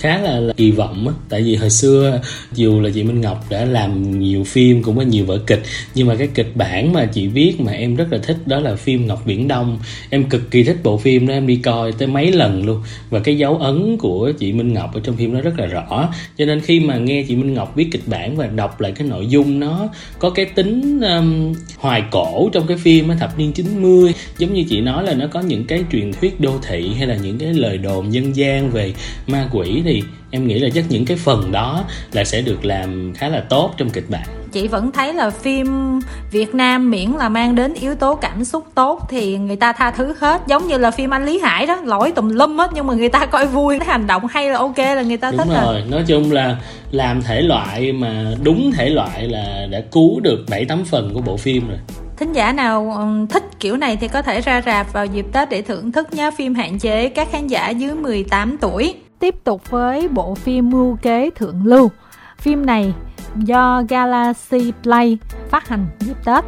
khá 0.00 0.18
là, 0.18 0.40
là 0.40 0.52
kỳ 0.56 0.70
vọng 0.70 1.08
á. 1.08 1.14
Tại 1.28 1.42
vì 1.42 1.56
hồi 1.56 1.70
xưa 1.70 2.20
dù 2.52 2.80
là 2.80 2.90
chị 2.94 3.02
Minh 3.02 3.20
Ngọc 3.20 3.44
đã 3.50 3.64
làm 3.64 4.20
nhiều 4.20 4.44
phim 4.44 4.82
cũng 4.82 4.96
có 4.96 5.02
nhiều 5.02 5.24
vở 5.24 5.38
kịch 5.46 5.62
nhưng 5.94 6.06
mà 6.06 6.14
cái 6.18 6.28
kịch 6.34 6.56
bản 6.56 6.92
mà 6.92 7.04
chị 7.04 7.26
viết 7.26 7.60
mà 7.60 7.72
em 7.72 7.96
rất 7.96 8.12
là 8.12 8.18
thích 8.18 8.36
đó 8.46 8.60
là 8.60 8.74
phim 8.76 9.06
Ngọc 9.06 9.26
Biển 9.26 9.48
Đông. 9.48 9.78
Em 10.10 10.24
cực 10.24 10.50
kỳ 10.50 10.62
thích 10.62 10.76
bộ 10.82 10.98
phim 10.98 11.26
đó 11.26 11.34
em 11.34 11.46
đi 11.46 11.56
coi 11.56 11.92
tới 11.92 12.08
mấy 12.08 12.32
lần 12.32 12.64
luôn. 12.66 12.82
Và 13.10 13.20
cái 13.20 13.38
dấu 13.38 13.58
ấn 13.58 13.96
của 13.96 14.32
chị 14.38 14.52
Minh 14.52 14.72
Ngọc 14.72 14.94
ở 14.94 15.00
trong 15.04 15.16
phim 15.16 15.34
nó 15.34 15.40
rất 15.40 15.58
là 15.58 15.66
rõ. 15.66 16.08
Cho 16.38 16.44
nên 16.44 16.60
khi 16.60 16.80
mà 16.80 16.96
nghe 16.96 17.24
chị 17.28 17.36
Minh 17.36 17.54
Ngọc 17.54 17.72
viết 17.76 17.88
kịch 17.92 18.02
bản 18.06 18.36
và 18.36 18.46
đọc 18.46 18.80
lại 18.80 18.92
cái 18.92 19.08
nội 19.08 19.26
dung 19.26 19.60
nó 19.60 19.88
có 20.18 20.30
cái 20.30 20.44
tính 20.44 21.00
um, 21.00 21.54
hoài 21.78 22.02
cổ 22.10 22.50
trong 22.52 22.66
cái 22.66 22.76
phim 22.76 23.08
á 23.08 23.16
thập 23.20 23.38
niên 23.38 23.52
90 23.52 24.12
giống 24.38 24.54
như 24.54 24.64
chị 24.68 24.80
nói 24.80 25.04
là 25.04 25.14
nó 25.14 25.26
có 25.26 25.40
những 25.40 25.64
cái 25.64 25.84
truyền 25.92 26.12
thuyết 26.12 26.40
đô 26.40 26.58
thị 26.68 26.90
hay 26.98 27.06
là 27.06 27.16
những 27.16 27.38
cái 27.38 27.54
lời 27.54 27.78
đồn 27.78 28.12
dân 28.12 28.36
gian 28.36 28.70
về 28.70 28.92
ma 29.26 29.48
quỷ 29.52 29.82
thì 29.90 30.02
em 30.30 30.46
nghĩ 30.46 30.58
là 30.58 30.68
chắc 30.74 30.84
những 30.88 31.04
cái 31.04 31.16
phần 31.16 31.52
đó 31.52 31.84
là 32.12 32.24
sẽ 32.24 32.40
được 32.40 32.64
làm 32.64 33.12
khá 33.14 33.28
là 33.28 33.44
tốt 33.48 33.74
trong 33.76 33.90
kịch 33.90 34.10
bản. 34.10 34.22
Chị 34.52 34.68
vẫn 34.68 34.92
thấy 34.92 35.14
là 35.14 35.30
phim 35.30 35.98
Việt 36.30 36.54
Nam 36.54 36.90
miễn 36.90 37.10
là 37.10 37.28
mang 37.28 37.54
đến 37.54 37.74
yếu 37.74 37.94
tố 37.94 38.14
cảm 38.14 38.44
xúc 38.44 38.66
tốt 38.74 39.06
thì 39.08 39.38
người 39.38 39.56
ta 39.56 39.72
tha 39.72 39.90
thứ 39.90 40.14
hết 40.20 40.42
giống 40.46 40.68
như 40.68 40.78
là 40.78 40.90
phim 40.90 41.14
anh 41.14 41.26
Lý 41.26 41.38
Hải 41.38 41.66
đó 41.66 41.76
lỗi 41.84 42.12
tùm 42.12 42.28
lum 42.28 42.58
hết 42.58 42.70
nhưng 42.74 42.86
mà 42.86 42.94
người 42.94 43.08
ta 43.08 43.26
coi 43.26 43.46
vui 43.46 43.78
cái 43.78 43.88
hành 43.88 44.06
động 44.06 44.26
hay 44.26 44.50
là 44.50 44.58
ok 44.58 44.78
là 44.78 45.02
người 45.02 45.16
ta 45.16 45.30
đúng 45.30 45.38
thích 45.38 45.48
rồi. 45.48 45.64
rồi 45.64 45.84
nói 45.90 46.04
chung 46.06 46.32
là 46.32 46.56
làm 46.90 47.22
thể 47.22 47.42
loại 47.42 47.92
mà 47.92 48.34
đúng 48.42 48.72
thể 48.72 48.88
loại 48.88 49.28
là 49.28 49.66
đã 49.70 49.80
cứu 49.92 50.20
được 50.20 50.44
bảy 50.50 50.64
tám 50.64 50.84
phần 50.84 51.10
của 51.14 51.20
bộ 51.20 51.36
phim 51.36 51.68
rồi. 51.68 51.78
Thính 52.16 52.32
giả 52.32 52.52
nào 52.52 53.06
thích 53.30 53.44
kiểu 53.60 53.76
này 53.76 53.96
thì 53.96 54.08
có 54.08 54.22
thể 54.22 54.40
ra 54.40 54.62
rạp 54.66 54.92
vào 54.92 55.06
dịp 55.06 55.26
Tết 55.32 55.50
để 55.50 55.62
thưởng 55.62 55.92
thức 55.92 56.12
nhé 56.12 56.30
phim 56.38 56.54
hạn 56.54 56.78
chế 56.78 57.08
các 57.08 57.28
khán 57.32 57.46
giả 57.46 57.70
dưới 57.70 57.94
18 57.94 58.56
tuổi 58.60 58.94
tiếp 59.20 59.44
tục 59.44 59.70
với 59.70 60.08
bộ 60.08 60.34
phim 60.34 60.70
Mưu 60.70 60.96
kế 61.02 61.30
thượng 61.30 61.66
lưu. 61.66 61.90
Phim 62.38 62.66
này 62.66 62.94
do 63.36 63.82
Galaxy 63.88 64.72
Play 64.82 65.18
phát 65.48 65.68
hành 65.68 65.86
dịp 66.00 66.16
Tết. 66.24 66.44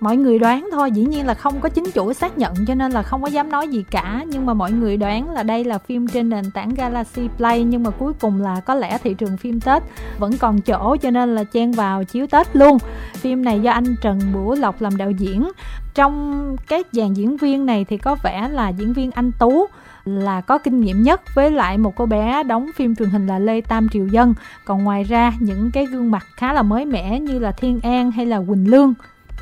Mọi 0.00 0.16
người 0.16 0.38
đoán 0.38 0.68
thôi, 0.72 0.90
dĩ 0.90 1.04
nhiên 1.04 1.26
là 1.26 1.34
không 1.34 1.60
có 1.60 1.68
chính 1.68 1.84
chủ 1.94 2.12
xác 2.12 2.38
nhận 2.38 2.54
cho 2.66 2.74
nên 2.74 2.92
là 2.92 3.02
không 3.02 3.22
có 3.22 3.28
dám 3.28 3.50
nói 3.50 3.68
gì 3.68 3.84
cả 3.90 4.24
Nhưng 4.26 4.46
mà 4.46 4.54
mọi 4.54 4.72
người 4.72 4.96
đoán 4.96 5.30
là 5.30 5.42
đây 5.42 5.64
là 5.64 5.78
phim 5.78 6.08
trên 6.08 6.28
nền 6.28 6.50
tảng 6.50 6.74
Galaxy 6.74 7.28
Play 7.36 7.64
Nhưng 7.64 7.82
mà 7.82 7.90
cuối 7.90 8.12
cùng 8.20 8.42
là 8.42 8.60
có 8.60 8.74
lẽ 8.74 8.98
thị 8.98 9.14
trường 9.14 9.36
phim 9.36 9.60
Tết 9.60 9.82
vẫn 10.18 10.32
còn 10.38 10.60
chỗ 10.60 10.96
cho 10.96 11.10
nên 11.10 11.34
là 11.34 11.44
chen 11.44 11.72
vào 11.72 12.04
chiếu 12.04 12.26
Tết 12.26 12.56
luôn 12.56 12.78
Phim 13.14 13.44
này 13.44 13.60
do 13.60 13.72
anh 13.72 13.96
Trần 14.00 14.20
Bửu 14.34 14.54
Lộc 14.54 14.82
làm 14.82 14.96
đạo 14.96 15.10
diễn 15.10 15.48
Trong 15.94 16.56
các 16.68 16.86
dàn 16.92 17.14
diễn 17.14 17.36
viên 17.36 17.66
này 17.66 17.84
thì 17.84 17.96
có 17.98 18.16
vẻ 18.22 18.48
là 18.48 18.68
diễn 18.68 18.92
viên 18.92 19.10
anh 19.10 19.32
Tú 19.38 19.66
là 20.04 20.40
có 20.40 20.58
kinh 20.58 20.80
nghiệm 20.80 21.02
nhất 21.02 21.34
với 21.34 21.50
lại 21.50 21.78
một 21.78 21.96
cô 21.96 22.06
bé 22.06 22.42
đóng 22.42 22.70
phim 22.76 22.96
truyền 22.96 23.10
hình 23.10 23.26
là 23.26 23.38
Lê 23.38 23.60
Tam 23.60 23.88
Triều 23.88 24.06
Dân. 24.06 24.34
Còn 24.64 24.84
ngoài 24.84 25.04
ra, 25.04 25.32
những 25.40 25.70
cái 25.70 25.86
gương 25.86 26.10
mặt 26.10 26.26
khá 26.36 26.52
là 26.52 26.62
mới 26.62 26.86
mẻ 26.86 27.20
như 27.20 27.38
là 27.38 27.52
Thiên 27.52 27.80
An 27.80 28.10
hay 28.10 28.26
là 28.26 28.40
Quỳnh 28.48 28.70
Lương. 28.70 28.94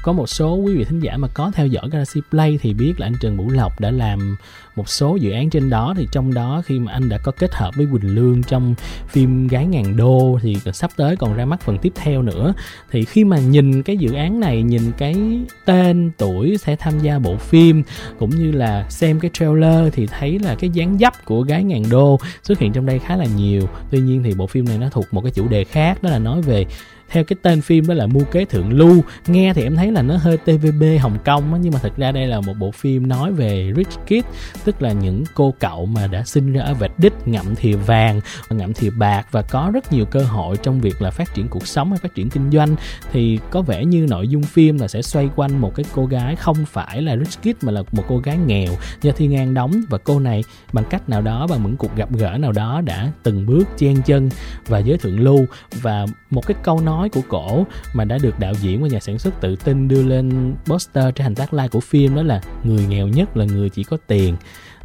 Có 0.03 0.13
một 0.13 0.27
số 0.27 0.55
quý 0.55 0.77
vị 0.77 0.85
thính 0.85 1.01
giả 1.01 1.17
mà 1.17 1.29
có 1.35 1.51
theo 1.55 1.67
dõi 1.67 1.89
Galaxy 1.91 2.21
Play 2.31 2.59
thì 2.63 2.75
biết 2.75 2.95
là 2.99 3.07
anh 3.07 3.15
Trần 3.21 3.37
Vũ 3.37 3.51
Lộc 3.51 3.81
đã 3.81 3.91
làm 3.91 4.37
một 4.77 4.89
số 4.89 5.17
dự 5.17 5.31
án 5.31 5.51
trên 5.51 5.71
đó 5.71 5.95
thì 5.97 6.09
trong 6.13 6.35
đó 6.35 6.63
khi 6.67 6.79
mà 6.79 6.93
anh 6.93 7.09
đã 7.09 7.19
có 7.19 7.33
kết 7.33 7.55
hợp 7.55 7.75
với 7.77 7.87
Quỳnh 7.93 8.15
Lương 8.15 8.43
trong 8.43 8.75
phim 9.09 9.49
Gái 9.49 9.67
ngàn 9.67 9.97
đô 9.97 10.39
thì 10.43 10.57
sắp 10.73 10.91
tới 10.97 11.17
còn 11.17 11.35
ra 11.35 11.45
mắt 11.45 11.61
phần 11.61 11.79
tiếp 11.79 11.93
theo 11.95 12.23
nữa. 12.23 12.55
Thì 12.91 13.05
khi 13.05 13.25
mà 13.25 13.39
nhìn 13.39 13.83
cái 13.83 13.97
dự 13.97 14.13
án 14.13 14.41
này 14.41 14.63
nhìn 14.63 14.83
cái 14.99 15.17
tên 15.65 16.11
tuổi 16.19 16.57
sẽ 16.57 16.77
tham 16.77 16.99
gia 16.99 17.19
bộ 17.19 17.37
phim 17.37 17.83
cũng 18.19 18.31
như 18.31 18.53
là 18.53 18.87
xem 18.89 19.21
cái 19.21 19.31
trailer 19.35 19.93
thì 19.93 20.07
thấy 20.07 20.39
là 20.39 20.55
cái 20.55 20.71
dáng 20.71 20.99
dấp 20.99 21.25
của 21.25 21.43
Gái 21.43 21.65
ngàn 21.65 21.83
đô 21.91 22.19
xuất 22.43 22.59
hiện 22.59 22.73
trong 22.73 22.87
đây 22.87 22.99
khá 22.99 23.17
là 23.17 23.27
nhiều. 23.37 23.69
Tuy 23.91 24.01
nhiên 24.01 24.23
thì 24.23 24.35
bộ 24.35 24.47
phim 24.47 24.65
này 24.65 24.79
nó 24.79 24.89
thuộc 24.89 25.07
một 25.11 25.21
cái 25.21 25.33
chủ 25.33 25.49
đề 25.49 25.65
khác 25.65 26.03
đó 26.03 26.11
là 26.11 26.19
nói 26.19 26.43
về 26.43 26.67
theo 27.11 27.25
cái 27.25 27.37
tên 27.43 27.61
phim 27.61 27.87
đó 27.87 27.95
là 27.95 28.07
Mưu 28.07 28.25
kế 28.25 28.45
thượng 28.45 28.73
lưu. 28.73 29.05
Nghe 29.27 29.53
thì 29.55 29.63
em 29.63 29.77
thấy 29.77 29.93
là 29.93 30.03
nó 30.03 30.17
hơi 30.17 30.37
TVB 30.37 30.83
Hồng 31.01 31.19
Kông 31.25 31.53
á, 31.53 31.59
nhưng 31.63 31.73
mà 31.73 31.79
thật 31.83 31.93
ra 31.97 32.13
đây 32.13 32.27
là 32.27 32.41
một 32.41 32.55
bộ 32.59 32.71
phim 32.71 33.09
nói 33.09 33.33
về 33.33 33.73
rich 33.77 33.89
kid 34.07 34.25
tức 34.65 34.83
là 34.83 34.93
những 34.93 35.25
cô 35.35 35.55
cậu 35.59 35.87
mà 35.87 36.07
đã 36.07 36.25
sinh 36.25 36.53
ra 36.53 36.63
ở 36.63 36.75
vạch 36.75 36.99
đích, 36.99 37.13
ngậm 37.27 37.55
thìa 37.57 37.77
vàng, 37.77 38.21
ngậm 38.51 38.73
thìa 38.73 38.91
bạc 38.91 39.27
và 39.31 39.43
có 39.43 39.71
rất 39.75 39.93
nhiều 39.93 40.05
cơ 40.05 40.23
hội 40.23 40.57
trong 40.57 40.81
việc 40.81 41.03
là 41.03 41.11
phát 41.11 41.35
triển 41.35 41.49
cuộc 41.49 41.67
sống 41.67 41.91
hay 41.91 41.99
phát 41.99 42.15
triển 42.15 42.31
kinh 42.31 42.51
doanh, 42.51 42.77
thì 43.13 43.39
có 43.51 43.63
vẻ 43.63 43.85
như 43.85 44.07
nội 44.11 44.29
dung 44.29 44.43
phim 44.43 44.79
là 44.79 44.89
sẽ 44.89 45.03
xoay 45.03 45.29
quanh 45.37 45.61
một 45.61 45.75
cái 45.75 45.85
cô 45.95 46.07
gái 46.07 46.37
không 46.37 46.65
phải 46.65 47.03
là 47.03 47.17
rich 47.17 47.43
kid 47.43 47.65
mà 47.65 47.73
là 47.73 47.83
một 47.93 48.05
cô 48.09 48.19
gái 48.19 48.39
nghèo 48.39 48.73
do 49.03 49.13
Thiên 49.13 49.37
An 49.37 49.55
đóng. 49.55 49.73
Và 49.89 49.99
cô 49.99 50.21
này 50.21 50.45
bằng 50.73 50.85
cách 50.91 51.09
nào 51.09 51.23
đó, 51.23 51.47
bằng 51.47 51.63
những 51.63 51.77
cuộc 51.77 51.97
gặp 51.97 52.13
gỡ 52.13 52.39
nào 52.39 52.53
đó 52.53 52.81
đã 52.81 53.13
từng 53.23 53.47
bước 53.47 53.69
chen 53.79 54.03
chân 54.03 54.29
và 54.67 54.79
giới 54.79 54.99
thượng 54.99 55.21
lưu. 55.21 55.47
Và 55.83 56.07
một 56.31 56.47
cái 56.47 56.57
câu 56.63 56.81
nói 56.81 57.09
của 57.09 57.23
cổ 57.29 57.67
mà 57.95 58.05
đã 58.05 58.19
được 58.23 58.39
đạo 58.39 58.53
diễn 58.61 58.83
và 58.83 58.89
nhà 58.89 59.01
sản 59.01 59.19
xuất 59.19 59.41
tự 59.41 59.57
tin 59.57 59.89
đưa 59.89 60.03
lên 60.03 60.55
poster 60.65 61.05
trên 61.15 61.25
hành 61.25 61.35
tác 61.35 61.55
live 61.55 61.69
của 61.69 61.81
phim 61.81 62.15
đó 62.15 62.23
là 62.23 62.41
người 62.65 62.87
nghèo 62.87 63.09
nhất 63.09 63.37
là 63.37 63.45
người 63.45 63.69
chỉ 63.69 63.85
có 63.85 63.97
tiền 64.07 64.37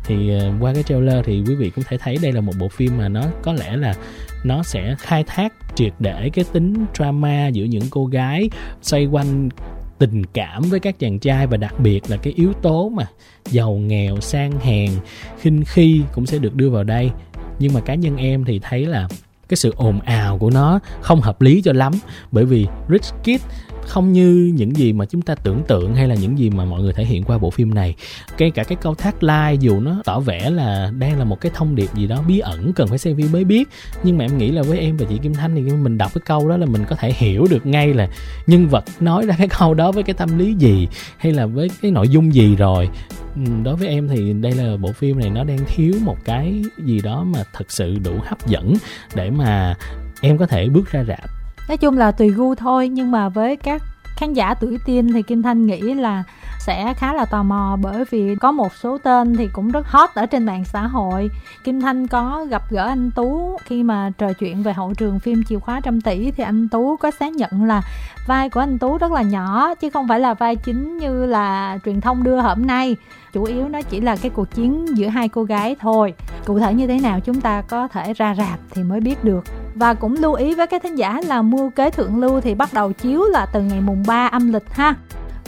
thì 0.08 0.39
ờ, 0.39 0.52
qua 0.60 0.74
cái 0.74 0.84
trailer 0.84 1.26
thì 1.26 1.44
quý 1.48 1.56
vị 1.56 1.70
cũng 1.70 1.84
thể 1.88 1.98
thấy 1.98 2.18
đây 2.22 2.32
là 2.32 2.41
một 2.41 2.54
bộ 2.60 2.68
phim 2.68 2.98
mà 2.98 3.10
nó 3.10 3.24
có 3.44 3.54
lẽ 3.54 3.76
là 3.76 3.96
nó 4.44 4.63
sẽ 4.63 4.96
khai 5.00 5.24
thác 5.28 5.54
triệt 5.76 5.94
để 6.00 6.30
cái 6.34 6.46
tính 6.54 6.86
drama 6.98 7.48
giữa 7.48 7.63
những 7.63 7.84
cô 7.89 8.06
gái 8.06 8.50
xoay 8.82 9.06
quanh 9.06 9.50
tình 9.98 10.26
cảm 10.26 10.62
với 10.62 10.80
các 10.80 11.00
chàng 11.00 11.20
trai 11.20 11.48
và 11.48 11.58
đặc 11.58 11.80
biệt 11.80 12.02
là 12.10 12.18
cái 12.18 12.34
yếu 12.36 12.54
tố 12.54 12.89
mà 12.89 13.08
giàu 13.46 13.74
nghèo, 13.74 14.20
sang 14.20 14.60
hèn, 14.60 14.91
khinh 15.39 15.63
khi 15.65 16.02
cũng 16.13 16.26
sẽ 16.26 16.38
được 16.38 16.56
đưa 16.56 16.70
vào 16.70 16.84
đây. 16.84 17.12
Nhưng 17.60 17.74
mà 17.74 17.80
cá 17.80 17.96
nhân 17.96 18.18
em 18.18 18.46
thì 18.46 18.60
thấy 18.60 18.86
là 18.86 19.08
cái 19.50 19.58
sự 19.58 19.74
ồn 19.76 20.00
ào 20.00 20.38
của 20.38 20.50
nó 20.50 20.80
không 21.02 21.22
hợp 21.22 21.41
lý 21.41 21.62
cho 21.62 21.74
lắm, 21.74 21.94
bởi 22.32 22.46
vì 22.46 22.68
rich 22.89 23.06
kid 23.24 23.46
không 23.88 24.13
như 24.13 24.54
những 24.56 24.76
gì 24.76 24.93
mà 24.93 25.06
chúng 25.06 25.21
ta 25.21 25.36
tưởng 25.36 25.63
tượng 25.67 25.95
hay 25.95 26.08
là 26.08 26.15
những 26.15 26.39
gì 26.39 26.50
mà 26.50 26.65
mọi 26.65 26.82
người 26.82 26.93
thể 26.93 27.06
hiện 27.06 27.24
qua 27.24 27.38
bộ 27.38 27.50
phim 27.50 27.74
này. 27.74 27.95
Ngay 28.38 28.52
cả 28.52 28.63
cái 28.63 28.78
câu 28.82 28.95
thác 28.95 29.24
like 29.24 29.58
dù 29.60 29.80
nó 29.80 30.02
tỏ 30.06 30.19
vẻ 30.19 30.50
là 30.50 30.91
đang 30.98 31.19
là 31.19 31.26
một 31.26 31.41
cái 31.41 31.52
thông 31.56 31.76
điệp 31.76 31.89
gì 31.93 32.08
đó 32.08 32.24
bí 32.28 32.39
ẩn 32.39 32.74
cần 32.74 32.88
phải 32.88 32.98
xem 32.98 33.17
phim 33.17 33.32
mới 33.32 33.43
biết. 33.43 33.69
Nhưng 34.04 34.17
mà 34.17 34.26
em 34.26 34.38
nghĩ 34.38 34.52
là 34.52 34.62
với 34.63 34.80
em 34.80 34.98
và 34.98 35.06
chị 35.10 35.17
Kim 35.17 35.34
Thanh 35.34 35.56
thì 35.56 35.62
mình 35.62 35.98
đọc 35.98 36.12
cái 36.13 36.21
câu 36.26 36.50
đó 36.50 36.58
là 36.58 36.65
mình 36.65 36.86
có 36.89 36.95
thể 36.95 37.12
hiểu 37.13 37.48
được 37.50 37.65
ngay 37.65 37.93
là 37.93 38.08
nhân 38.48 38.67
vật 38.67 38.84
nói 39.00 39.26
ra 39.26 39.36
cái 39.38 39.48
câu 39.60 39.74
đó 39.74 39.91
với 39.91 40.04
cái 40.04 40.13
tâm 40.13 40.38
lý 40.38 40.54
gì 40.54 40.88
hay 41.17 41.32
là 41.32 41.45
với 41.45 41.69
cái 41.82 41.91
nội 41.91 42.10
dung 42.10 42.34
gì 42.34 42.56
rồi. 42.56 42.89
Ừ, 43.36 43.41
đối 43.63 43.76
với 43.76 43.88
em 43.88 44.08
thì 44.08 44.34
đây 44.34 44.52
là 44.52 44.78
bộ 44.78 44.91
phim 44.91 45.19
này 45.19 45.30
nó 45.30 45.43
đang 45.43 45.60
thiếu 45.67 45.93
một 46.02 46.17
cái 46.26 46.62
gì 46.78 47.02
đó 47.02 47.24
mà 47.24 47.43
thật 47.54 47.71
sự 47.71 47.98
đủ 48.04 48.19
hấp 48.24 48.48
dẫn 48.48 48.74
để 49.15 49.30
mà 49.30 49.76
em 50.21 50.38
có 50.38 50.48
thể 50.48 50.69
bước 50.69 50.91
ra 50.91 51.04
rạp 51.04 51.35
nói 51.67 51.78
chung 51.78 51.97
là 51.97 52.12
tùy 52.12 52.30
gu 52.30 52.56
thôi, 52.56 52.89
nhưng 52.89 53.12
mà 53.12 53.30
với 53.30 53.56
các 53.56 53.82
khán 54.17 54.34
giả 54.34 54.54
tuổi 54.54 54.78
teen 54.86 55.13
thì 55.13 55.21
kim 55.21 55.43
thanh 55.43 55.65
nghĩ 55.65 55.82
là 55.82 56.23
sẽ 56.65 56.93
khá 56.93 57.13
là 57.13 57.25
tò 57.25 57.43
mò 57.43 57.78
bởi 57.82 58.04
vì 58.10 58.36
có 58.36 58.51
một 58.51 58.75
số 58.75 58.97
tên 58.97 59.36
thì 59.36 59.49
cũng 59.54 59.71
rất 59.71 59.88
hot 59.88 60.10
ở 60.13 60.25
trên 60.25 60.45
mạng 60.45 60.65
xã 60.65 60.82
hội. 60.88 61.30
Kim 61.63 61.82
thanh 61.82 62.08
có 62.08 62.45
gặp 62.49 62.62
gỡ 62.69 62.88
anh 62.88 63.12
tú. 63.12 63.58
Khi 63.63 63.84
mà 63.84 64.12
trò 64.17 64.34
chuyện 64.34 64.63
về 64.63 64.73
hậu 64.73 64.93
trường 64.93 65.19
phim 65.19 65.43
chìa 65.43 65.60
khóa 65.60 65.80
trăm 65.80 66.01
tỷ 66.01 66.32
thì 66.32 66.43
anh 66.43 66.69
tú 66.69 66.97
có 66.97 67.12
xác 67.12 67.34
nhận 67.34 67.63
là 67.63 67.82
vai 68.28 68.49
của 68.49 68.60
anh 68.60 68.78
tú 68.78 68.97
rất 68.97 69.12
là 69.12 69.21
nhỏ, 69.21 69.73
chứ 69.75 69.89
không 69.89 70.08
phải 70.08 70.19
là 70.19 70.34
vai 70.34 70.56
chính 70.56 70.97
như 70.97 71.25
là 71.25 71.78
truyền 71.86 72.01
thông 72.01 72.23
đưa 72.23 72.41
hôm 72.41 72.67
nay. 72.67 72.95
Chủ 73.34 73.43
yếu 73.43 73.67
nó 73.67 73.82
chỉ 73.82 74.01
là 74.01 74.15
cái 74.15 74.30
cuộc 74.30 74.51
chiến 74.51 74.97
giữa 74.97 75.08
hai 75.08 75.30
cô 75.30 75.43
gái 75.43 75.75
thôi. 75.80 76.13
Cụ 76.45 76.60
thể 76.60 76.73
như 76.73 76.88
thế 76.88 76.99
nào 76.99 77.19
chúng 77.19 77.41
ta 77.41 77.62
có 77.62 77.88
thể 77.88 78.13
ra 78.13 78.36
rạp 78.36 78.60
thì 78.71 78.84
mới 78.84 78.99
biết 78.99 79.23
được. 79.23 79.43
Và 79.75 79.93
cũng 79.93 80.15
lưu 80.19 80.34
ý 80.34 80.56
với 80.56 80.67
các 80.67 80.84
thính 80.84 80.95
giả 80.95 81.21
là 81.28 81.41
mua 81.41 81.69
kế 81.69 81.89
thượng 81.89 82.19
lưu 82.19 82.41
thì 82.41 82.56
bắt 82.56 82.73
đầu 82.73 82.91
chiếu 82.91 83.23
là 83.23 83.45
từ 83.45 83.62
ngày 83.62 83.82
mùng 83.82 84.04
3 84.08 84.28
âm 84.28 84.54
lịch 84.54 84.73
ha 84.73 84.93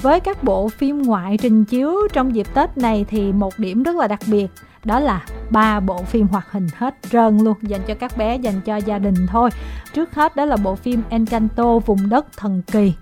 với 0.01 0.19
các 0.19 0.43
bộ 0.43 0.67
phim 0.69 1.01
ngoại 1.01 1.37
trình 1.41 1.65
chiếu 1.65 1.95
trong 2.13 2.35
dịp 2.35 2.47
Tết 2.53 2.77
này 2.77 3.05
thì 3.09 3.31
một 3.31 3.59
điểm 3.59 3.83
rất 3.83 3.95
là 3.95 4.07
đặc 4.07 4.19
biệt, 4.27 4.47
đó 4.83 4.99
là 4.99 5.25
ba 5.49 5.79
bộ 5.79 6.03
phim 6.03 6.27
hoạt 6.27 6.51
hình 6.51 6.67
hết 6.75 6.95
trơn 7.09 7.37
luôn, 7.37 7.57
dành 7.61 7.81
cho 7.87 7.93
các 7.93 8.17
bé, 8.17 8.37
dành 8.37 8.61
cho 8.61 8.77
gia 8.77 8.99
đình 8.99 9.15
thôi. 9.27 9.49
Trước 9.93 10.15
hết 10.15 10.35
đó 10.35 10.45
là 10.45 10.57
bộ 10.57 10.75
phim 10.75 11.01
Encanto, 11.09 11.79
vùng 11.79 12.09
đất 12.09 12.37
thần 12.37 12.61
kỳ. 12.71 12.93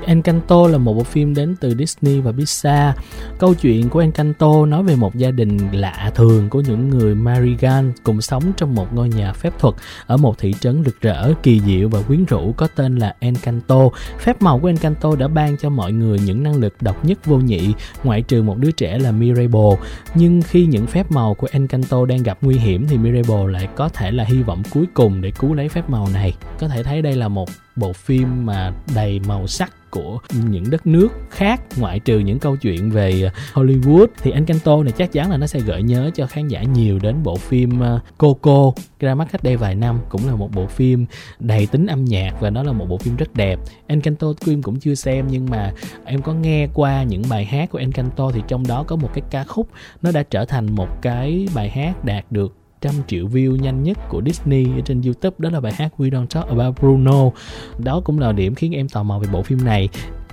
Encanto 0.00 0.68
là 0.68 0.78
một 0.78 0.94
bộ 0.94 1.02
phim 1.02 1.34
đến 1.34 1.56
từ 1.60 1.74
Disney 1.78 2.20
và 2.20 2.32
Pixar. 2.32 2.94
Câu 3.38 3.54
chuyện 3.54 3.88
của 3.88 4.00
Encanto 4.00 4.66
nói 4.66 4.82
về 4.82 4.96
một 4.96 5.14
gia 5.14 5.30
đình 5.30 5.58
lạ 5.72 6.10
thường 6.14 6.48
của 6.48 6.60
những 6.60 6.88
người 6.88 7.14
Marigan 7.14 7.92
cùng 8.02 8.20
sống 8.20 8.52
trong 8.56 8.74
một 8.74 8.94
ngôi 8.94 9.08
nhà 9.08 9.32
phép 9.32 9.58
thuật 9.58 9.74
ở 10.06 10.16
một 10.16 10.38
thị 10.38 10.54
trấn 10.60 10.84
rực 10.84 11.00
rỡ, 11.00 11.32
kỳ 11.42 11.60
diệu 11.60 11.88
và 11.88 12.02
quyến 12.02 12.24
rũ 12.24 12.54
có 12.56 12.68
tên 12.76 12.96
là 12.96 13.14
Encanto. 13.18 13.88
Phép 14.18 14.42
màu 14.42 14.58
của 14.58 14.66
Encanto 14.66 15.16
đã 15.16 15.28
ban 15.28 15.56
cho 15.56 15.70
mọi 15.70 15.92
người 15.92 16.18
những 16.18 16.42
năng 16.42 16.56
lực 16.56 16.74
độc 16.80 17.04
nhất 17.04 17.26
vô 17.26 17.36
nhị, 17.36 17.74
ngoại 18.04 18.22
trừ 18.22 18.42
một 18.42 18.58
đứa 18.58 18.70
trẻ 18.70 18.98
là 18.98 19.12
Mirabel. 19.12 19.72
Nhưng 20.14 20.42
khi 20.42 20.66
những 20.66 20.86
phép 20.86 21.10
màu 21.10 21.34
của 21.34 21.48
Encanto 21.50 22.06
đang 22.06 22.22
gặp 22.22 22.38
nguy 22.40 22.56
hiểm 22.56 22.86
thì 22.88 22.98
Mirabel 22.98 23.50
lại 23.50 23.68
có 23.76 23.88
thể 23.88 24.10
là 24.10 24.24
hy 24.24 24.42
vọng 24.42 24.62
cuối 24.70 24.84
cùng 24.94 25.20
để 25.20 25.30
cứu 25.30 25.54
lấy 25.54 25.68
phép 25.68 25.90
màu 25.90 26.08
này. 26.14 26.34
Có 26.58 26.68
thể 26.68 26.82
thấy 26.82 27.02
đây 27.02 27.16
là 27.16 27.28
một 27.28 27.48
bộ 27.76 27.92
phim 27.92 28.46
mà 28.46 28.72
đầy 28.94 29.20
màu 29.20 29.46
sắc 29.46 29.72
của 29.92 30.18
những 30.50 30.70
đất 30.70 30.86
nước 30.86 31.08
khác, 31.30 31.62
ngoại 31.78 31.98
trừ 31.98 32.18
những 32.18 32.38
câu 32.38 32.56
chuyện 32.56 32.90
về 32.90 33.22
ờ, 33.22 33.30
Hollywood. 33.52 34.06
Thì 34.22 34.30
Encanto 34.30 34.82
này 34.82 34.92
chắc 34.92 35.12
chắn 35.12 35.30
là 35.30 35.36
nó 35.36 35.46
sẽ 35.46 35.60
gợi 35.60 35.82
nhớ 35.82 36.10
cho 36.14 36.26
khán 36.26 36.48
giả 36.48 36.62
nhiều 36.62 36.98
đến 36.98 37.22
bộ 37.22 37.36
phim 37.36 37.80
ờ, 37.80 38.00
Coco 38.18 38.72
ra 39.00 39.14
mắt 39.14 39.28
cách 39.32 39.42
đây 39.42 39.56
vài 39.56 39.74
năm, 39.74 39.98
cũng 40.08 40.26
là 40.26 40.34
một 40.34 40.50
bộ 40.54 40.66
phim 40.66 41.06
đầy 41.38 41.66
tính 41.66 41.86
âm 41.86 42.04
nhạc 42.04 42.40
và 42.40 42.50
nó 42.50 42.62
là 42.62 42.72
một 42.72 42.86
bộ 42.88 42.98
phim 42.98 43.16
rất 43.16 43.34
đẹp. 43.34 43.58
Encanto 43.86 44.26
Queen 44.44 44.62
cũng 44.62 44.80
chưa 44.80 44.94
xem, 44.94 45.26
nhưng 45.30 45.50
mà 45.50 45.72
em 46.04 46.22
có 46.22 46.34
nghe 46.34 46.68
qua 46.74 47.02
những 47.02 47.22
bài 47.28 47.44
hát 47.44 47.70
của 47.70 47.78
Encanto 47.78 48.30
thì 48.30 48.42
trong 48.48 48.66
đó 48.66 48.82
có 48.82 48.96
một 48.96 49.10
cái 49.14 49.22
ca 49.30 49.44
khúc 49.44 49.68
nó 50.02 50.12
đã 50.12 50.22
trở 50.22 50.44
thành 50.44 50.74
một 50.74 51.02
cái 51.02 51.48
bài 51.54 51.70
hát 51.70 52.04
đạt 52.04 52.32
được 52.32 52.61
100 52.82 52.94
triệu 53.06 53.26
view 53.26 53.56
nhanh 53.56 53.82
nhất 53.82 53.98
của 54.08 54.22
Disney 54.26 54.64
ở 54.64 54.80
trên 54.84 55.02
YouTube, 55.02 55.36
đó 55.38 55.50
là 55.50 55.60
bài 55.60 55.72
hát 55.72 55.88
We 55.98 56.10
Don't 56.10 56.26
Talk 56.26 56.48
About 56.48 56.80
Bruno. 56.80 57.30
Đó 57.78 58.00
cũng 58.04 58.18
là 58.18 58.32
điểm 58.32 58.54
khiến 58.54 58.72
em 58.72 58.88
tò 58.88 59.02
mò 59.02 59.18
về 59.18 59.28
bộ 59.32 59.42
phim 59.42 59.64
này. 59.64 59.88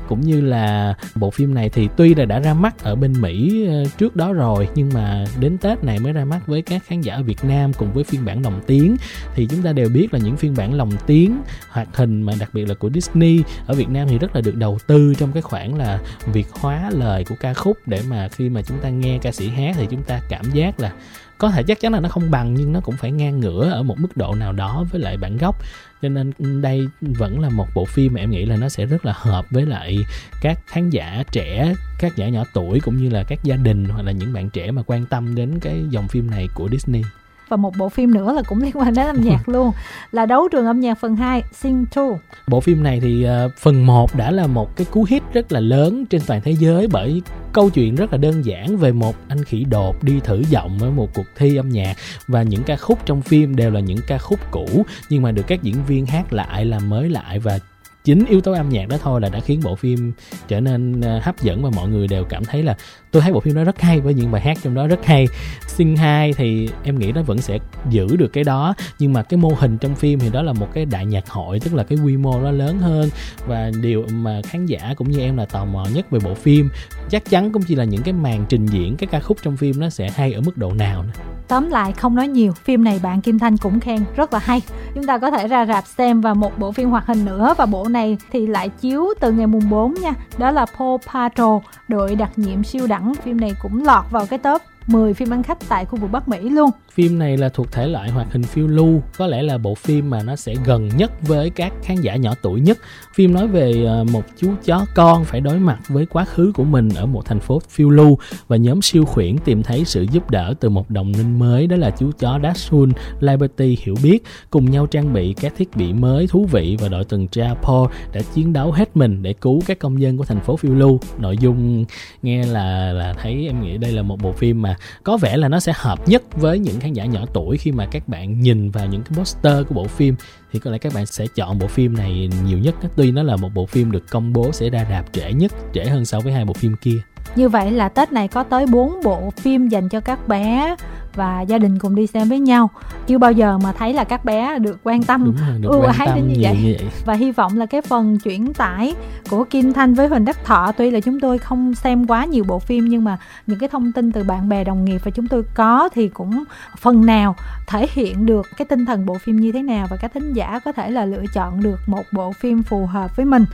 Cũng 0.08 0.22
như 0.22 0.42
là 0.42 0.96
bộ 1.16 1.30
phim 1.30 1.54
này 1.54 1.70
thì 1.70 1.90
tuy 1.98 2.16
là 2.16 2.26
đã 2.26 2.40
ra 2.40 2.54
mắt 2.54 2.84
ở 2.84 2.96
bên 2.96 3.22
Mỹ 3.22 3.66
ờ, 3.68 3.86
trước 3.98 4.16
đó 4.16 4.34
rồi, 4.34 4.68
nhưng 4.76 4.90
mà 4.94 5.26
đến 5.40 5.58
Tết 5.58 5.84
này 5.84 6.00
mới 6.00 6.14
ra 6.14 6.26
mắt 6.26 6.48
với 6.48 6.62
các 6.62 6.84
khán 6.86 7.02
giả 7.02 7.16
ở 7.16 7.24
Việt 7.24 7.44
Nam 7.44 7.74
cùng 7.74 7.94
với 7.94 8.04
phiên 8.04 8.26
bản 8.26 8.44
lồng 8.44 8.62
tiếng. 8.68 8.96
Thì 9.36 9.48
chúng 9.50 9.62
ta 9.62 9.74
đều 9.74 9.90
biết 9.90 10.14
là 10.14 10.20
những 10.20 10.38
phiên 10.38 10.54
bản 10.58 10.74
lồng 10.74 10.92
tiếng 11.06 11.42
hoạt 11.70 11.88
hình 11.98 12.22
mà 12.22 12.34
đặc 12.40 12.50
biệt 12.54 12.66
là 12.66 12.74
của 12.74 12.90
Disney 12.90 13.44
ở 13.68 13.74
Việt 13.74 13.90
Nam 13.90 14.08
thì 14.08 14.18
rất 14.18 14.36
là 14.36 14.42
được 14.42 14.56
đầu 14.56 14.78
tư 14.88 15.14
trong 15.18 15.32
cái 15.32 15.42
khoản 15.42 15.78
là 15.78 16.00
việc 16.34 16.48
hóa 16.52 16.92
lời 16.94 17.26
của 17.30 17.36
ca 17.40 17.54
khúc. 17.54 17.78
Để 17.86 18.02
mà 18.10 18.28
khi 18.28 18.50
mà 18.50 18.62
chúng 18.62 18.78
ta 18.78 18.90
nghe 18.90 19.20
ca 19.22 19.32
sĩ 19.32 19.50
hát 19.50 19.76
thì 19.78 19.88
chúng 19.90 20.04
ta 20.04 20.22
cảm 20.30 20.52
giác 20.52 20.80
là 20.80 20.92
có 21.40 21.50
thể 21.50 21.64
chắc 21.64 21.80
chắn 21.80 21.94
là 21.94 22.00
nó 22.00 22.10
không 22.10 22.32
bằng, 22.32 22.54
nhưng 22.54 22.74
nó 22.74 22.80
cũng 22.80 22.96
phải 22.98 23.12
ngang 23.12 23.40
ngửa 23.40 23.70
ở 23.70 23.84
một 23.84 24.00
mức 24.00 24.18
độ 24.18 24.36
nào 24.36 24.54
đó 24.54 24.86
với 24.92 25.02
lại 25.02 25.18
bản 25.18 25.38
gốc. 25.38 25.56
Cho 26.02 26.10
nên 26.10 26.32
đây 26.62 26.88
vẫn 27.02 27.40
là 27.40 27.50
một 27.50 27.68
bộ 27.76 27.86
phim 27.86 28.14
mà 28.14 28.22
em 28.22 28.32
nghĩ 28.32 28.46
là 28.46 28.56
nó 28.56 28.70
sẽ 28.70 28.86
rất 28.86 29.06
là 29.06 29.14
hợp 29.16 29.46
với 29.50 29.66
lại 29.66 29.98
các 30.42 30.60
khán 30.68 30.90
giả 30.90 31.24
trẻ, 31.32 31.74
các 32.00 32.16
giả 32.16 32.30
nhỏ 32.30 32.44
tuổi, 32.54 32.80
cũng 32.80 32.98
như 32.98 33.10
là 33.10 33.24
các 33.24 33.40
gia 33.44 33.56
đình 33.56 33.86
hoặc 33.86 34.04
là 34.04 34.12
những 34.12 34.34
bạn 34.34 34.50
trẻ 34.50 34.72
mà 34.72 34.82
quan 34.86 35.06
tâm 35.06 35.36
đến 35.36 35.60
cái 35.62 35.84
dòng 35.90 36.08
phim 36.08 36.32
này 36.32 36.48
của 36.54 36.70
Disney 36.72 37.02
và 37.50 37.58
một 37.58 37.78
bộ 37.78 37.90
phim 37.90 38.14
nữa 38.14 38.34
là 38.34 38.42
cũng 38.42 38.62
liên 38.62 38.72
quan 38.74 38.94
đến 38.94 39.08
âm 39.08 39.22
nhạc 39.22 39.50
luôn. 39.50 39.72
Là 40.12 40.26
đấu 40.26 40.48
trường 40.52 40.66
âm 40.66 40.80
nhạc 40.80 41.00
phần 41.00 41.16
2 41.16 41.44
Sing 41.52 41.86
2 41.96 42.06
bộ 42.48 42.60
phim 42.60 42.84
này 42.84 43.00
thì 43.00 43.26
uh, 43.46 43.52
phần 43.58 43.86
1 43.86 44.16
đã 44.16 44.32
là 44.32 44.48
một 44.48 44.76
cái 44.76 44.88
cú 44.92 45.06
hit 45.10 45.24
rất 45.34 45.52
là 45.52 45.60
lớn 45.60 46.06
trên 46.06 46.22
toàn 46.28 46.42
thế 46.42 46.52
giới 46.52 46.88
bởi 46.88 47.22
câu 47.54 47.70
chuyện 47.70 47.96
rất 47.96 48.12
là 48.12 48.18
đơn 48.18 48.46
giản 48.46 48.78
về 48.78 48.92
một 48.92 49.16
anh 49.28 49.44
khỉ 49.44 49.64
đột 49.64 50.04
đi 50.04 50.20
thử 50.24 50.44
giọng 50.50 50.78
ở 50.82 50.90
một 50.90 51.14
cuộc 51.14 51.26
thi 51.36 51.56
âm 51.56 51.70
nhạc. 51.70 51.96
Và 52.28 52.44
những 52.44 52.64
ca 52.64 52.76
khúc 52.76 53.00
trong 53.06 53.22
phim 53.22 53.56
đều 53.56 53.72
là 53.72 53.80
những 53.80 54.00
ca 54.08 54.18
khúc 54.18 54.40
cũ 54.52 54.86
nhưng 55.10 55.22
mà 55.22 55.32
được 55.32 55.44
các 55.48 55.64
diễn 55.64 55.76
viên 55.88 56.06
hát 56.06 56.34
lại 56.34 56.66
làm 56.66 56.90
mới 56.90 57.10
lại 57.10 57.40
và 57.40 57.60
chính 58.04 58.26
yếu 58.26 58.42
tố 58.42 58.52
âm 58.52 58.70
nhạc 58.70 58.88
đó 58.88 58.98
thôi 59.04 59.22
là 59.22 59.30
đã 59.30 59.40
khiến 59.40 59.60
bộ 59.64 59.76
phim 59.76 60.12
trở 60.48 60.60
nên 60.60 61.02
à, 61.02 61.20
hấp 61.24 61.42
dẫn 61.42 61.64
và 61.64 61.70
mọi 61.76 61.90
người 61.90 62.08
đều 62.08 62.24
cảm 62.24 62.46
thấy 62.46 62.64
là 62.64 62.78
tôi 63.12 63.22
thấy 63.22 63.34
bộ 63.34 63.40
phim 63.40 63.56
đó 63.56 63.64
rất 63.64 63.82
hay 63.82 64.00
với 64.00 64.14
những 64.14 64.32
bài 64.32 64.42
hát 64.42 64.58
trong 64.64 64.76
đó 64.76 64.88
rất 64.88 65.06
hay. 65.06 65.28
Sing 65.68 65.96
hai 65.96 66.34
thì 66.34 66.70
em 66.84 67.00
nghĩ 67.00 67.12
nó 67.12 67.22
vẫn 67.22 67.38
sẽ 67.42 67.60
giữ 67.90 68.16
được 68.16 68.34
cái 68.34 68.44
đó, 68.44 68.74
nhưng 69.00 69.14
mà 69.14 69.24
cái 69.24 69.38
mô 69.38 69.50
hình 69.58 69.78
trong 69.78 69.96
phim 69.96 70.20
thì 70.20 70.30
đó 70.30 70.42
là 70.42 70.54
một 70.54 70.68
cái 70.74 70.86
đại 70.86 71.06
nhạc 71.06 71.30
hội, 71.30 71.60
tức 71.60 71.74
là 71.74 71.84
cái 71.84 71.98
quy 72.04 72.18
mô 72.18 72.42
nó 72.42 72.52
lớn 72.52 72.80
hơn. 72.80 73.10
Và 73.48 73.72
điều 73.82 74.06
mà 74.12 74.42
khán 74.46 74.66
giả 74.66 74.94
cũng 74.98 75.12
như 75.12 75.20
em 75.20 75.38
là 75.38 75.46
tò 75.46 75.66
mò 75.66 75.86
nhất 75.94 76.12
về 76.12 76.20
bộ 76.24 76.34
phim 76.34 76.70
chắc 77.10 77.30
chắn 77.30 77.52
cũng 77.52 77.62
chỉ 77.62 77.76
là 77.76 77.84
những 77.84 78.02
cái 78.02 78.14
màn 78.14 78.46
trình 78.50 78.66
diễn, 78.66 78.98
cái 78.98 79.08
ca 79.12 79.20
khúc 79.20 79.38
trong 79.44 79.58
phim 79.58 79.80
nó 79.80 79.90
sẽ 79.90 80.10
hay 80.10 80.34
ở 80.34 80.42
mức 80.42 80.58
độ 80.58 80.74
nào 80.74 81.04
nữa 81.04 81.39
tóm 81.50 81.70
lại, 81.70 81.92
không 81.92 82.16
nói 82.16 82.28
nhiều. 82.28 82.52
Phim 82.64 82.84
này 82.84 83.00
bạn 83.04 83.22
kim 83.22 83.40
thanh 83.40 83.58
cũng 83.58 83.80
khen, 83.80 84.06
rất 84.16 84.34
là 84.34 84.40
hay. 84.40 84.62
Chúng 84.96 85.04
ta 85.04 85.18
có 85.18 85.32
thể 85.32 85.48
ra 85.48 85.66
rạp 85.66 85.88
xem 85.88 86.22
và 86.22 86.34
một 86.34 86.60
bộ 86.60 86.72
phim 86.72 86.90
hoạt 86.90 87.06
hình 87.06 87.26
nữa. 87.26 87.54
Và 87.58 87.66
bộ 87.66 87.88
này 87.88 88.18
thì 88.32 88.48
lại 88.48 88.70
chiếu 88.70 89.06
từ 89.20 89.32
ngày 89.32 89.48
mùng 89.48 89.70
4 89.70 89.94
nha. 89.94 90.14
Đó 90.38 90.52
là 90.52 90.66
Paw 90.78 90.98
Patrol, 90.98 91.62
đội 91.88 92.16
đặc 92.16 92.32
nhiệm 92.36 92.64
siêu 92.64 92.88
đẳng. 92.88 93.14
Phim 93.16 93.42
này 93.42 93.52
cũng 93.62 93.86
lọt 93.86 94.06
vào 94.12 94.26
cái 94.26 94.40
top 94.40 94.62
10 94.88 95.14
phim 95.14 95.34
ăn 95.34 95.44
khách 95.44 95.58
tại 95.70 95.86
khu 95.86 96.00
vực 96.00 96.12
Bắc 96.12 96.28
Mỹ 96.28 96.50
luôn. 96.50 96.70
Phim 97.00 97.20
này 97.20 97.38
là 97.38 97.50
thuộc 97.50 97.72
thể 97.72 97.88
loại 97.88 98.10
hoạt 98.10 98.34
hình 98.34 98.44
phiêu 98.44 98.68
lưu, 98.68 99.02
có 99.18 99.28
lẽ 99.28 99.42
là 99.42 99.58
bộ 99.58 99.76
phim 99.76 100.10
mà 100.10 100.24
nó 100.24 100.36
sẽ 100.36 100.56
gần 100.66 100.90
nhất 100.98 101.12
với 101.28 101.50
các 101.50 101.74
khán 101.84 102.02
giả 102.02 102.16
nhỏ 102.16 102.34
tuổi 102.42 102.62
nhất. 102.62 102.78
Phim 103.16 103.34
nói 103.34 103.48
về 103.48 103.86
ờ, 103.86 104.04
một 104.04 104.24
chú 104.38 104.52
chó 104.66 104.86
con 104.96 105.26
phải 105.26 105.42
đối 105.42 105.60
mặt 105.60 105.80
với 105.88 106.06
quá 106.06 106.26
khứ 106.26 106.52
của 106.56 106.64
mình 106.64 106.90
ở 106.96 107.06
một 107.06 107.26
thành 107.26 107.40
phố 107.40 107.62
phiêu 107.70 107.90
lưu 107.90 108.18
và 108.48 108.58
nhóm 108.58 108.82
siêu 108.82 109.06
khuyển 109.06 109.38
tìm 109.38 109.64
thấy 109.64 109.86
sự 109.86 110.06
giúp 110.12 110.30
đỡ 110.30 110.54
từ 110.60 110.70
một 110.70 110.90
đồng 110.90 111.12
minh 111.12 111.40
mới 111.40 111.68
đó 111.68 111.76
là 111.76 111.90
chú 111.90 112.12
chó 112.20 112.40
Dashun 112.44 112.92
Liberty 113.20 113.78
hiểu 113.82 113.96
biết 114.04 114.24
cùng 114.50 114.72
nhau 114.72 114.86
trang 114.86 115.14
bị 115.14 115.34
các 115.34 115.54
thiết 115.58 115.76
bị 115.76 115.94
mới 115.94 116.28
thú 116.28 116.48
vị 116.52 116.78
và 116.80 116.88
đội 116.88 117.04
tuần 117.04 117.28
tra 117.28 117.54
Paul 117.62 117.88
đã 118.14 118.22
chiến 118.34 118.54
đấu 118.54 118.72
hết 118.72 118.98
mình 118.98 119.24
để 119.24 119.34
cứu 119.34 119.62
các 119.68 119.80
công 119.80 120.02
dân 120.02 120.18
của 120.18 120.26
thành 120.26 120.40
phố 120.40 120.56
phiêu 120.56 120.76
lưu. 120.76 121.00
Nội 121.18 121.38
dung 121.38 121.86
nghe 122.22 122.46
là 122.46 122.94
là 122.94 123.14
thấy 123.14 123.48
em 123.48 123.62
nghĩ 123.62 123.78
đây 123.78 123.92
là 123.92 124.02
một 124.02 124.22
bộ 124.22 124.32
phim 124.32 124.62
mà 124.62 124.76
có 125.04 125.18
vẻ 125.18 125.38
là 125.38 125.48
nó 125.48 125.60
sẽ 125.60 125.74
hợp 125.76 126.08
nhất 126.08 126.24
với 126.34 126.60
những 126.60 126.80
khán 126.80 126.89
giả 126.96 127.06
nhỏ 127.06 127.26
tuổi 127.34 127.58
khi 127.58 127.72
mà 127.72 127.88
các 127.92 128.08
bạn 128.08 128.40
nhìn 128.40 128.72
vào 128.72 128.88
những 128.88 129.04
cái 129.04 129.18
poster 129.18 129.68
của 129.68 129.76
bộ 129.76 129.84
phim, 129.84 130.16
thì 130.52 130.60
có 130.60 130.72
lẽ 130.72 130.78
các 130.78 130.94
bạn 130.94 131.06
sẽ 131.06 131.28
chọn 131.36 131.60
bộ 131.60 131.68
phim 131.68 131.98
này 131.98 132.30
nhiều 132.46 132.58
nhất. 132.58 132.76
Tuy 132.96 133.12
nó 133.12 133.24
là 133.24 133.36
một 133.36 133.50
bộ 133.54 133.66
phim 133.66 133.92
được 133.92 134.10
công 134.10 134.34
bố 134.34 134.52
sẽ 134.52 134.70
ra 134.70 134.86
rạp 134.90 135.14
trễ 135.14 135.34
nhất, 135.34 135.52
trễ 135.74 135.86
hơn 135.86 136.06
so 136.06 136.20
với 136.20 136.34
hai 136.34 136.46
bộ 136.46 136.54
phim 136.54 136.76
kia. 136.82 136.98
Như 137.36 137.50
vậy 137.50 137.72
là 137.72 137.90
Tết 137.90 138.12
này 138.12 138.28
có 138.28 138.44
tới 138.44 138.66
4 138.66 139.04
bộ 139.04 139.30
phim 139.38 139.68
dành 139.68 139.90
cho 139.90 140.00
các 140.00 140.28
bé 140.28 140.76
và 141.16 141.42
gia 141.42 141.58
đình 141.58 141.80
cùng 141.80 141.96
đi 141.96 142.08
xem 142.08 142.30
với 142.30 142.40
nhau. 142.40 142.70
Chưa 143.08 143.18
bao 143.18 143.32
giờ 143.32 143.58
mà 143.58 143.72
thấy 143.72 143.94
là 143.94 144.04
các 144.04 144.26
bé 144.26 144.60
được 144.60 144.80
quan 144.84 145.04
tâm. 145.04 145.24
Rồi, 145.24 145.60
được 145.60 145.70
ưu 145.70 145.82
ái 145.82 146.08
đến 146.16 146.28
như 146.28 146.36
vậy. 146.42 146.58
như 146.64 146.76
vậy. 146.80 146.90
Và 147.06 147.14
hy 147.14 147.32
vọng 147.32 147.58
là 147.58 147.66
cái 147.66 147.82
phần 147.82 148.20
chuyển 148.20 148.54
tải 148.54 148.94
của 149.30 149.44
Kim 149.44 149.74
Thanh 149.74 149.94
với 149.94 150.08
Huỳnh 150.08 150.26
Đắc 150.26 150.46
Thọ 150.46 150.72
tuy 150.72 150.92
là 150.92 151.00
chúng 151.00 151.20
tôi 151.20 151.38
không 151.38 151.76
xem 151.76 152.08
quá 152.08 152.26
nhiều 152.26 152.44
bộ 152.44 152.60
phim 152.60 152.86
nhưng 152.86 153.04
mà 153.04 153.18
những 153.48 153.60
cái 153.60 153.70
thông 153.70 153.92
tin 153.92 154.12
từ 154.12 154.24
bạn 154.24 154.50
bè 154.50 154.64
đồng 154.64 154.86
nghiệp 154.86 155.02
và 155.04 155.12
chúng 155.12 155.28
tôi 155.28 155.44
có 155.54 155.90
thì 155.94 156.08
cũng 156.08 156.44
phần 156.78 157.06
nào 157.06 157.36
thể 157.68 157.88
hiện 157.92 158.26
được 158.26 158.48
cái 158.58 158.66
tinh 158.66 158.86
thần 158.86 159.06
bộ 159.06 159.18
phim 159.18 159.36
như 159.36 159.52
thế 159.52 159.64
nào 159.64 159.88
và 159.90 159.98
các 159.98 160.14
thính 160.14 160.34
giả 160.34 160.60
có 160.66 160.72
thể 160.72 160.92
là 160.92 161.06
lựa 161.06 161.24
chọn 161.34 161.64
được 161.64 161.80
một 161.88 162.04
bộ 162.12 162.32
phim 162.32 162.64
phù 162.64 162.86
hợp 162.86 163.16
với 163.16 163.26
mình 163.26 163.46